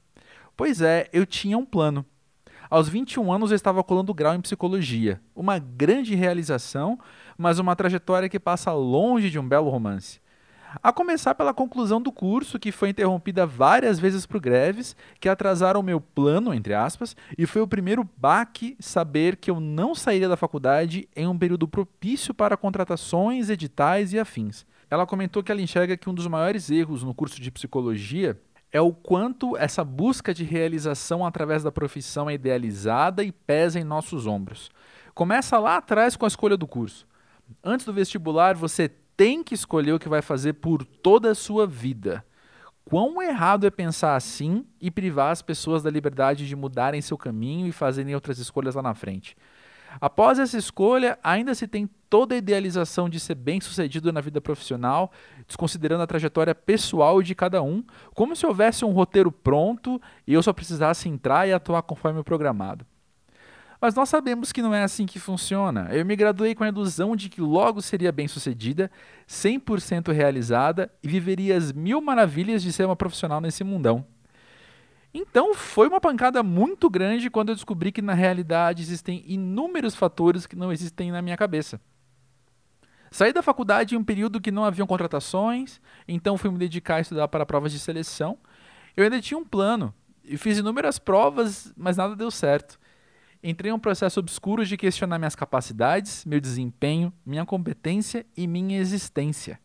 [0.56, 2.04] Pois é, eu tinha um plano.
[2.70, 5.20] Aos 21 anos eu estava colando grau em psicologia.
[5.34, 6.98] Uma grande realização,
[7.40, 10.20] mas uma trajetória que passa longe de um belo romance.
[10.82, 15.80] A começar pela conclusão do curso, que foi interrompida várias vezes por greves, que atrasaram
[15.80, 20.28] o meu plano, entre aspas, e foi o primeiro baque saber que eu não sairia
[20.28, 24.66] da faculdade em um período propício para contratações, editais e afins.
[24.90, 28.38] Ela comentou que ela enxerga que um dos maiores erros no curso de psicologia
[28.70, 33.84] é o quanto essa busca de realização através da profissão é idealizada e pesa em
[33.84, 34.70] nossos ombros.
[35.14, 37.08] Começa lá atrás com a escolha do curso.
[37.62, 41.66] Antes do vestibular, você tem que escolher o que vai fazer por toda a sua
[41.66, 42.24] vida.
[42.84, 47.66] Quão errado é pensar assim e privar as pessoas da liberdade de mudarem seu caminho
[47.66, 49.36] e fazerem outras escolhas lá na frente.
[50.00, 55.10] Após essa escolha, ainda se tem toda a idealização de ser bem-sucedido na vida profissional,
[55.46, 57.82] desconsiderando a trajetória pessoal de cada um,
[58.14, 62.24] como se houvesse um roteiro pronto e eu só precisasse entrar e atuar conforme o
[62.24, 62.86] programado.
[63.80, 65.88] Mas nós sabemos que não é assim que funciona.
[65.90, 68.90] Eu me graduei com a ilusão de que logo seria bem-sucedida,
[69.26, 74.04] 100% realizada e viveria as mil maravilhas de ser uma profissional nesse mundão.
[75.14, 80.46] Então foi uma pancada muito grande quando eu descobri que na realidade existem inúmeros fatores
[80.46, 81.80] que não existem na minha cabeça.
[83.10, 87.00] Saí da faculdade em um período que não haviam contratações, então fui me dedicar a
[87.00, 88.38] estudar para provas de seleção.
[88.96, 92.78] Eu ainda tinha um plano e fiz inúmeras provas, mas nada deu certo.
[93.42, 98.78] Entrei em um processo obscuro de questionar minhas capacidades, meu desempenho, minha competência e minha
[98.78, 99.58] existência.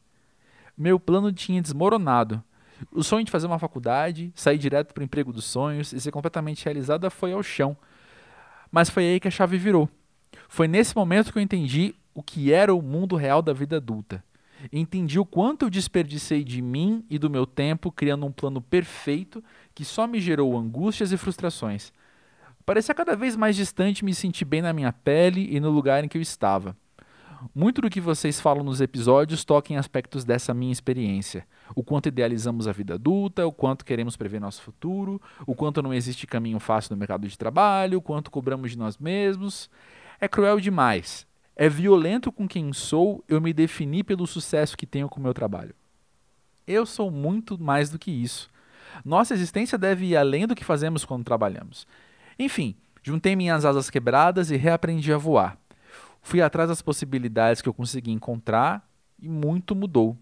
[0.77, 2.43] Meu plano tinha desmoronado
[2.91, 6.11] o sonho de fazer uma faculdade, sair direto para o emprego dos sonhos e ser
[6.11, 7.75] completamente realizada foi ao chão.
[8.71, 9.89] Mas foi aí que a chave virou.
[10.49, 14.23] Foi nesse momento que eu entendi o que era o mundo real da vida adulta.
[14.71, 19.43] Entendi o quanto eu desperdicei de mim e do meu tempo criando um plano perfeito
[19.73, 21.93] que só me gerou angústias e frustrações.
[22.65, 26.07] Parecia cada vez mais distante me sentir bem na minha pele e no lugar em
[26.07, 26.75] que eu estava.
[27.53, 31.45] Muito do que vocês falam nos episódios toca em aspectos dessa minha experiência.
[31.75, 35.93] O quanto idealizamos a vida adulta, o quanto queremos prever nosso futuro, o quanto não
[35.93, 39.69] existe caminho fácil no mercado de trabalho, o quanto cobramos de nós mesmos.
[40.19, 41.27] É cruel demais.
[41.55, 45.35] É violento com quem sou eu me definir pelo sucesso que tenho com o meu
[45.35, 45.75] trabalho.
[46.65, 48.49] Eu sou muito mais do que isso.
[49.03, 51.85] Nossa existência deve ir além do que fazemos quando trabalhamos.
[52.37, 55.57] Enfim, juntei minhas asas quebradas e reaprendi a voar.
[56.21, 58.87] Fui atrás das possibilidades que eu consegui encontrar
[59.21, 60.17] e muito mudou.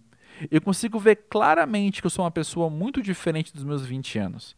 [0.51, 4.55] Eu consigo ver claramente que eu sou uma pessoa muito diferente dos meus 20 anos.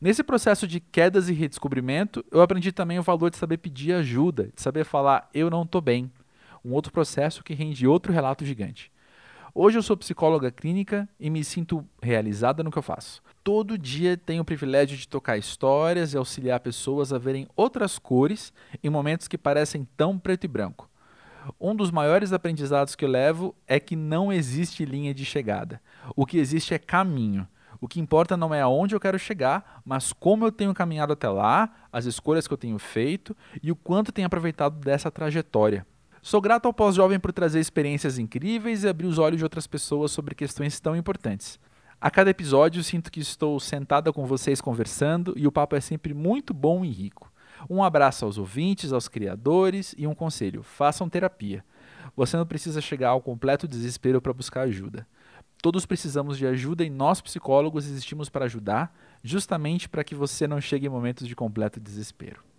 [0.00, 4.50] Nesse processo de quedas e redescobrimento, eu aprendi também o valor de saber pedir ajuda,
[4.54, 6.10] de saber falar eu não estou bem.
[6.64, 8.90] Um outro processo que rende outro relato gigante.
[9.56, 13.22] Hoje eu sou psicóloga clínica e me sinto realizada no que eu faço.
[13.44, 18.52] Todo dia tenho o privilégio de tocar histórias e auxiliar pessoas a verem outras cores
[18.82, 20.90] em momentos que parecem tão preto e branco.
[21.60, 25.80] Um dos maiores aprendizados que eu levo é que não existe linha de chegada.
[26.16, 27.46] O que existe é caminho.
[27.80, 31.28] O que importa não é aonde eu quero chegar, mas como eu tenho caminhado até
[31.28, 35.86] lá, as escolhas que eu tenho feito e o quanto tenho aproveitado dessa trajetória.
[36.24, 40.10] Sou grato ao pós-jovem por trazer experiências incríveis e abrir os olhos de outras pessoas
[40.10, 41.60] sobre questões tão importantes.
[42.00, 46.14] A cada episódio sinto que estou sentada com vocês conversando e o papo é sempre
[46.14, 47.30] muito bom e rico.
[47.68, 51.62] Um abraço aos ouvintes, aos criadores e um conselho: façam terapia.
[52.16, 55.06] Você não precisa chegar ao completo desespero para buscar ajuda.
[55.60, 60.58] Todos precisamos de ajuda e nós, psicólogos, existimos para ajudar, justamente para que você não
[60.58, 62.53] chegue em momentos de completo desespero.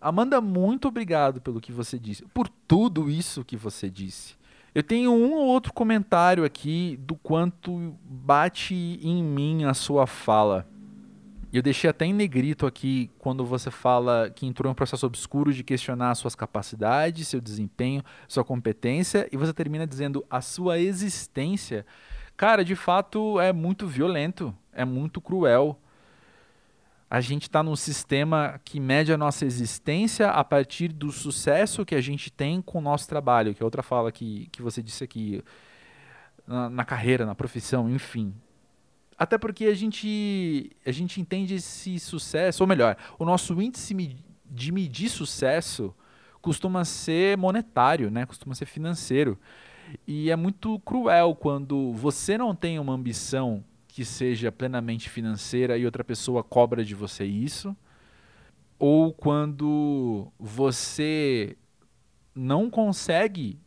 [0.00, 4.34] Amanda, muito obrigado pelo que você disse, por tudo isso que você disse.
[4.74, 10.66] Eu tenho um ou outro comentário aqui do quanto bate em mim a sua fala.
[11.52, 15.52] Eu deixei até em negrito aqui quando você fala que entrou em um processo obscuro
[15.52, 21.84] de questionar suas capacidades, seu desempenho, sua competência, e você termina dizendo a sua existência.
[22.36, 25.78] Cara, de fato é muito violento, é muito cruel
[27.10, 31.96] a gente está num sistema que mede a nossa existência a partir do sucesso que
[31.96, 35.02] a gente tem com o nosso trabalho, que é outra fala que, que você disse
[35.02, 35.42] aqui,
[36.46, 38.32] na, na carreira, na profissão, enfim.
[39.18, 44.16] Até porque a gente, a gente entende esse sucesso, ou melhor, o nosso índice
[44.48, 45.92] de medir sucesso
[46.40, 48.24] costuma ser monetário, né?
[48.24, 49.36] costuma ser financeiro.
[50.06, 55.84] E é muito cruel quando você não tem uma ambição que seja plenamente financeira e
[55.84, 57.76] outra pessoa cobra de você isso,
[58.78, 61.56] ou quando você
[62.34, 63.60] não consegue,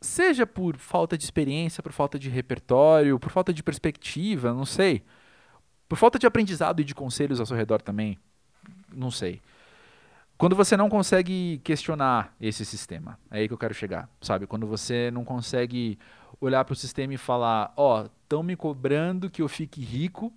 [0.00, 5.02] seja por falta de experiência, por falta de repertório, por falta de perspectiva, não sei,
[5.88, 8.18] por falta de aprendizado e de conselhos ao seu redor também,
[8.92, 9.40] não sei.
[10.38, 14.46] Quando você não consegue questionar esse sistema, é aí que eu quero chegar, sabe?
[14.46, 15.98] Quando você não consegue
[16.40, 20.32] olhar para o sistema e falar: ó, oh, estão me cobrando que eu fique rico,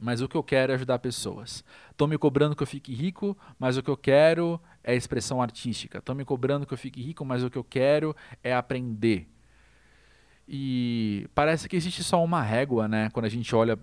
[0.00, 1.62] mas o que eu quero é ajudar pessoas.
[1.90, 5.98] Estão me cobrando que eu fique rico, mas o que eu quero é expressão artística.
[5.98, 9.28] Estão me cobrando que eu fique rico, mas o que eu quero é aprender.
[10.48, 13.10] E parece que existe só uma régua, né?
[13.12, 13.78] Quando a gente olha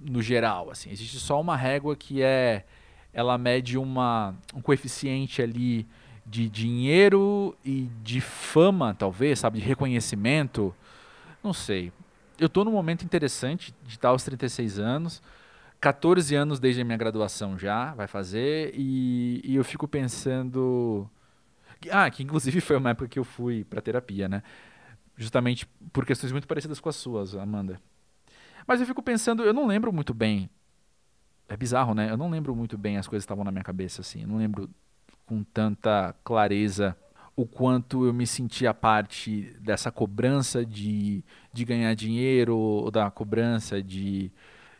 [0.00, 0.90] no geral, assim.
[0.90, 2.64] Existe só uma régua que é
[3.12, 5.86] ela mede uma, um coeficiente ali
[6.24, 10.74] de dinheiro e de fama, talvez, sabe, de reconhecimento.
[11.44, 11.92] Não sei.
[12.40, 15.22] Eu estou num momento interessante de estar aos 36 anos,
[15.78, 21.06] 14 anos desde a minha graduação já, vai fazer, e, e eu fico pensando.
[21.90, 24.42] Ah, que inclusive foi uma época que eu fui para terapia, né?
[25.18, 27.78] Justamente por questões muito parecidas com as suas, Amanda.
[28.66, 30.48] Mas eu fico pensando, eu não lembro muito bem.
[31.46, 32.10] É bizarro, né?
[32.10, 34.22] Eu não lembro muito bem as coisas que estavam na minha cabeça, assim.
[34.22, 34.70] Eu não lembro
[35.26, 36.96] com tanta clareza
[37.40, 43.82] o quanto eu me sentia parte dessa cobrança de, de ganhar dinheiro, ou da cobrança
[43.82, 44.30] de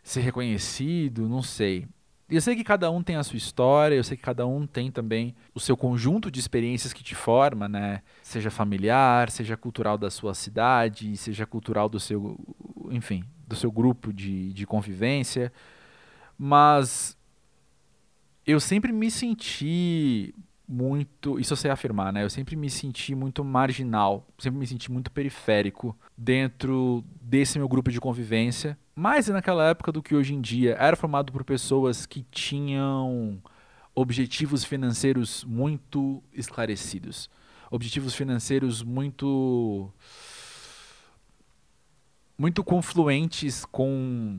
[0.03, 1.87] ser reconhecido, não sei.
[2.29, 4.91] Eu sei que cada um tem a sua história, eu sei que cada um tem
[4.91, 8.03] também o seu conjunto de experiências que te forma, né?
[8.23, 12.39] Seja familiar, seja cultural da sua cidade, seja cultural do seu,
[12.91, 15.53] enfim, do seu grupo de, de convivência.
[16.39, 17.19] Mas
[18.47, 20.33] eu sempre me senti
[20.73, 22.23] muito, isso eu sei afirmar, né?
[22.23, 27.91] Eu sempre me senti muito marginal, sempre me senti muito periférico dentro desse meu grupo
[27.91, 30.77] de convivência, mais naquela época do que hoje em dia.
[30.79, 33.43] Era formado por pessoas que tinham
[33.93, 37.29] objetivos financeiros muito esclarecidos,
[37.69, 39.93] objetivos financeiros muito
[42.39, 44.39] muito confluentes com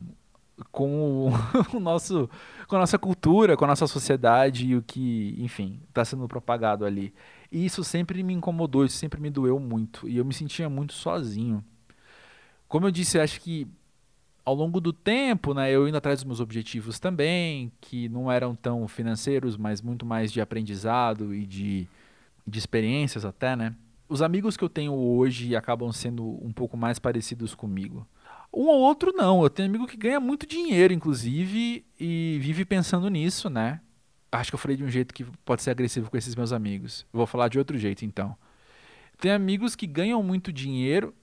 [0.72, 1.32] com
[1.74, 2.30] o, nosso
[2.68, 6.86] com a nossa cultura, com a nossa sociedade e o que, enfim, está sendo propagado
[6.86, 7.14] ali.
[7.52, 10.94] E isso sempre me incomodou, isso sempre me doeu muito e eu me sentia muito
[10.94, 11.64] sozinho.
[12.68, 13.68] Como eu disse, eu acho que
[14.44, 18.56] ao longo do tempo, né, eu indo atrás dos meus objetivos também, que não eram
[18.56, 21.88] tão financeiros, mas muito mais de aprendizado e de,
[22.48, 23.76] de experiências até, né?
[24.10, 28.06] Os amigos que eu tenho hoje acabam sendo um pouco mais parecidos comigo.
[28.54, 29.44] Um ou outro não.
[29.44, 33.82] Eu tenho amigo que ganha muito dinheiro, inclusive, e vive pensando nisso, né?
[34.32, 37.06] Acho que eu falei de um jeito que pode ser agressivo com esses meus amigos.
[37.12, 38.36] vou falar de outro jeito, então.
[39.20, 41.14] Tem amigos que ganham muito dinheiro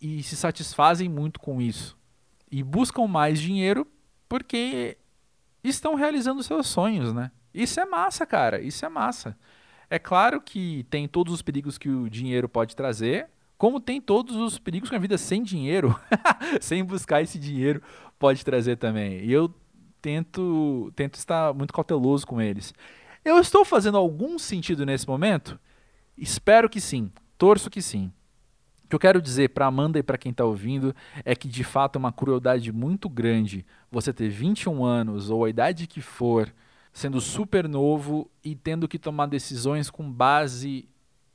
[0.00, 1.96] e se satisfazem muito com isso.
[2.50, 3.86] E buscam mais dinheiro
[4.28, 4.96] porque
[5.62, 7.30] estão realizando seus sonhos, né?
[7.52, 8.60] Isso é massa, cara.
[8.60, 9.36] Isso é massa.
[9.88, 13.28] É claro que tem todos os perigos que o dinheiro pode trazer,
[13.64, 15.98] como tem todos os perigos que a vida sem dinheiro,
[16.60, 17.80] sem buscar esse dinheiro,
[18.18, 19.24] pode trazer também.
[19.24, 19.50] E eu
[20.02, 22.74] tento, tento estar muito cauteloso com eles.
[23.24, 25.58] Eu estou fazendo algum sentido nesse momento?
[26.14, 28.12] Espero que sim, torço que sim.
[28.84, 30.94] O que eu quero dizer para Amanda e para quem está ouvindo
[31.24, 35.48] é que de fato é uma crueldade muito grande você ter 21 anos ou a
[35.48, 36.52] idade que for,
[36.92, 40.86] sendo super novo e tendo que tomar decisões com base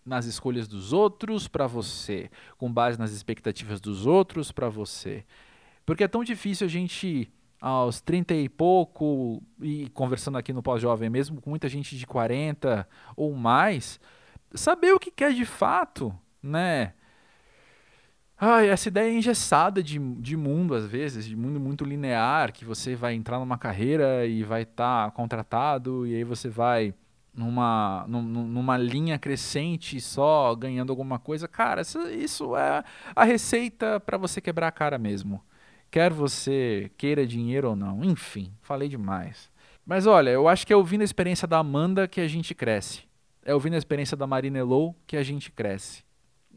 [0.09, 5.23] nas escolhas dos outros para você, com base nas expectativas dos outros para você.
[5.85, 7.31] Porque é tão difícil a gente,
[7.61, 12.87] aos 30 e pouco, e conversando aqui no pós-jovem mesmo, com muita gente de 40
[13.15, 13.99] ou mais,
[14.53, 16.93] saber o que quer de fato, né?
[18.41, 22.95] Ai, essa ideia engessada de, de mundo, às vezes, de mundo muito linear, que você
[22.95, 26.93] vai entrar numa carreira e vai estar tá contratado, e aí você vai
[27.39, 32.83] numa, numa linha crescente só ganhando alguma coisa, cara, isso, é
[33.15, 35.41] a receita para você quebrar a cara mesmo.
[35.89, 38.03] Quer você queira dinheiro ou não.
[38.03, 39.49] Enfim, falei demais.
[39.85, 43.03] Mas olha, eu acho que é ouvindo a experiência da Amanda que a gente cresce.
[43.43, 46.03] É ouvindo a experiência da Marina Elou que a gente cresce.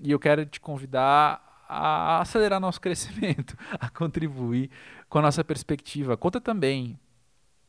[0.02, 4.68] E eu quero te convidar a acelerar nosso crescimento, a contribuir
[5.08, 6.16] com a nossa perspectiva.
[6.16, 6.98] Conta também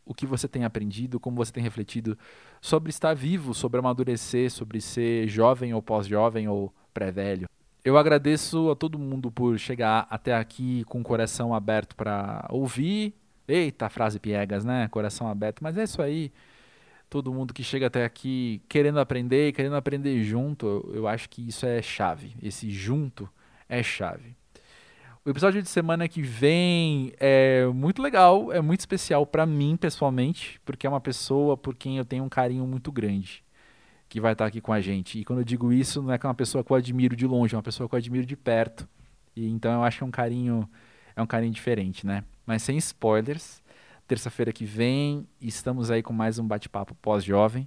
[0.06, 2.18] o que você tem aprendido, como você tem refletido
[2.62, 7.48] sobre estar vivo, sobre amadurecer, sobre ser jovem ou pós-jovem ou pré-velho.
[7.84, 13.14] Eu agradeço a todo mundo por chegar até aqui com o coração aberto para ouvir.
[13.46, 14.88] Eita, frase piegas, né?
[14.88, 16.32] Coração aberto, mas é isso aí.
[17.10, 21.46] Todo mundo que chega até aqui querendo aprender e querendo aprender junto, eu acho que
[21.48, 22.36] isso é chave.
[22.42, 23.30] Esse junto
[23.68, 24.36] é chave.
[25.26, 30.60] O episódio de semana que vem é muito legal, é muito especial para mim pessoalmente,
[30.66, 33.42] porque é uma pessoa por quem eu tenho um carinho muito grande
[34.10, 35.18] que vai estar aqui com a gente.
[35.18, 37.26] E quando eu digo isso, não é que é uma pessoa que eu admiro de
[37.26, 38.86] longe, é uma pessoa que eu admiro de perto.
[39.34, 40.70] E então eu acho que é um carinho,
[41.16, 42.26] é um carinho diferente, né?
[42.46, 43.64] Mas sem spoilers.
[44.06, 47.66] Terça-feira que vem, estamos aí com mais um bate-papo pós-jovem.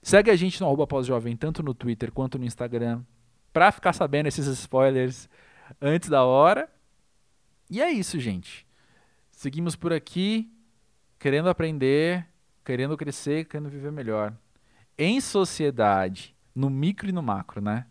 [0.00, 3.02] Segue a gente no pós-jovem, tanto no Twitter quanto no Instagram,
[3.52, 5.28] para ficar sabendo esses spoilers
[5.82, 6.72] antes da hora.
[7.70, 8.66] E é isso, gente.
[9.30, 10.50] Seguimos por aqui,
[11.18, 12.26] querendo aprender,
[12.64, 14.34] querendo crescer, querendo viver melhor.
[14.96, 17.86] Em sociedade, no micro e no macro, né?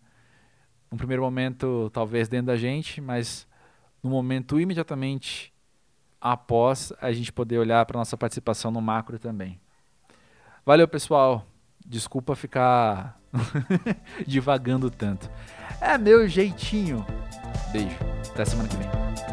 [0.89, 3.47] No primeiro momento, talvez dentro da gente, mas
[4.01, 5.53] no momento imediatamente
[6.21, 9.59] após a gente poder olhar para nossa participação no macro também.
[10.65, 11.45] Valeu, pessoal.
[11.85, 13.19] Desculpa ficar
[14.25, 15.29] divagando tanto.
[15.81, 17.05] É meu jeitinho.
[17.73, 17.97] Beijo.
[18.31, 19.32] Até semana que vem.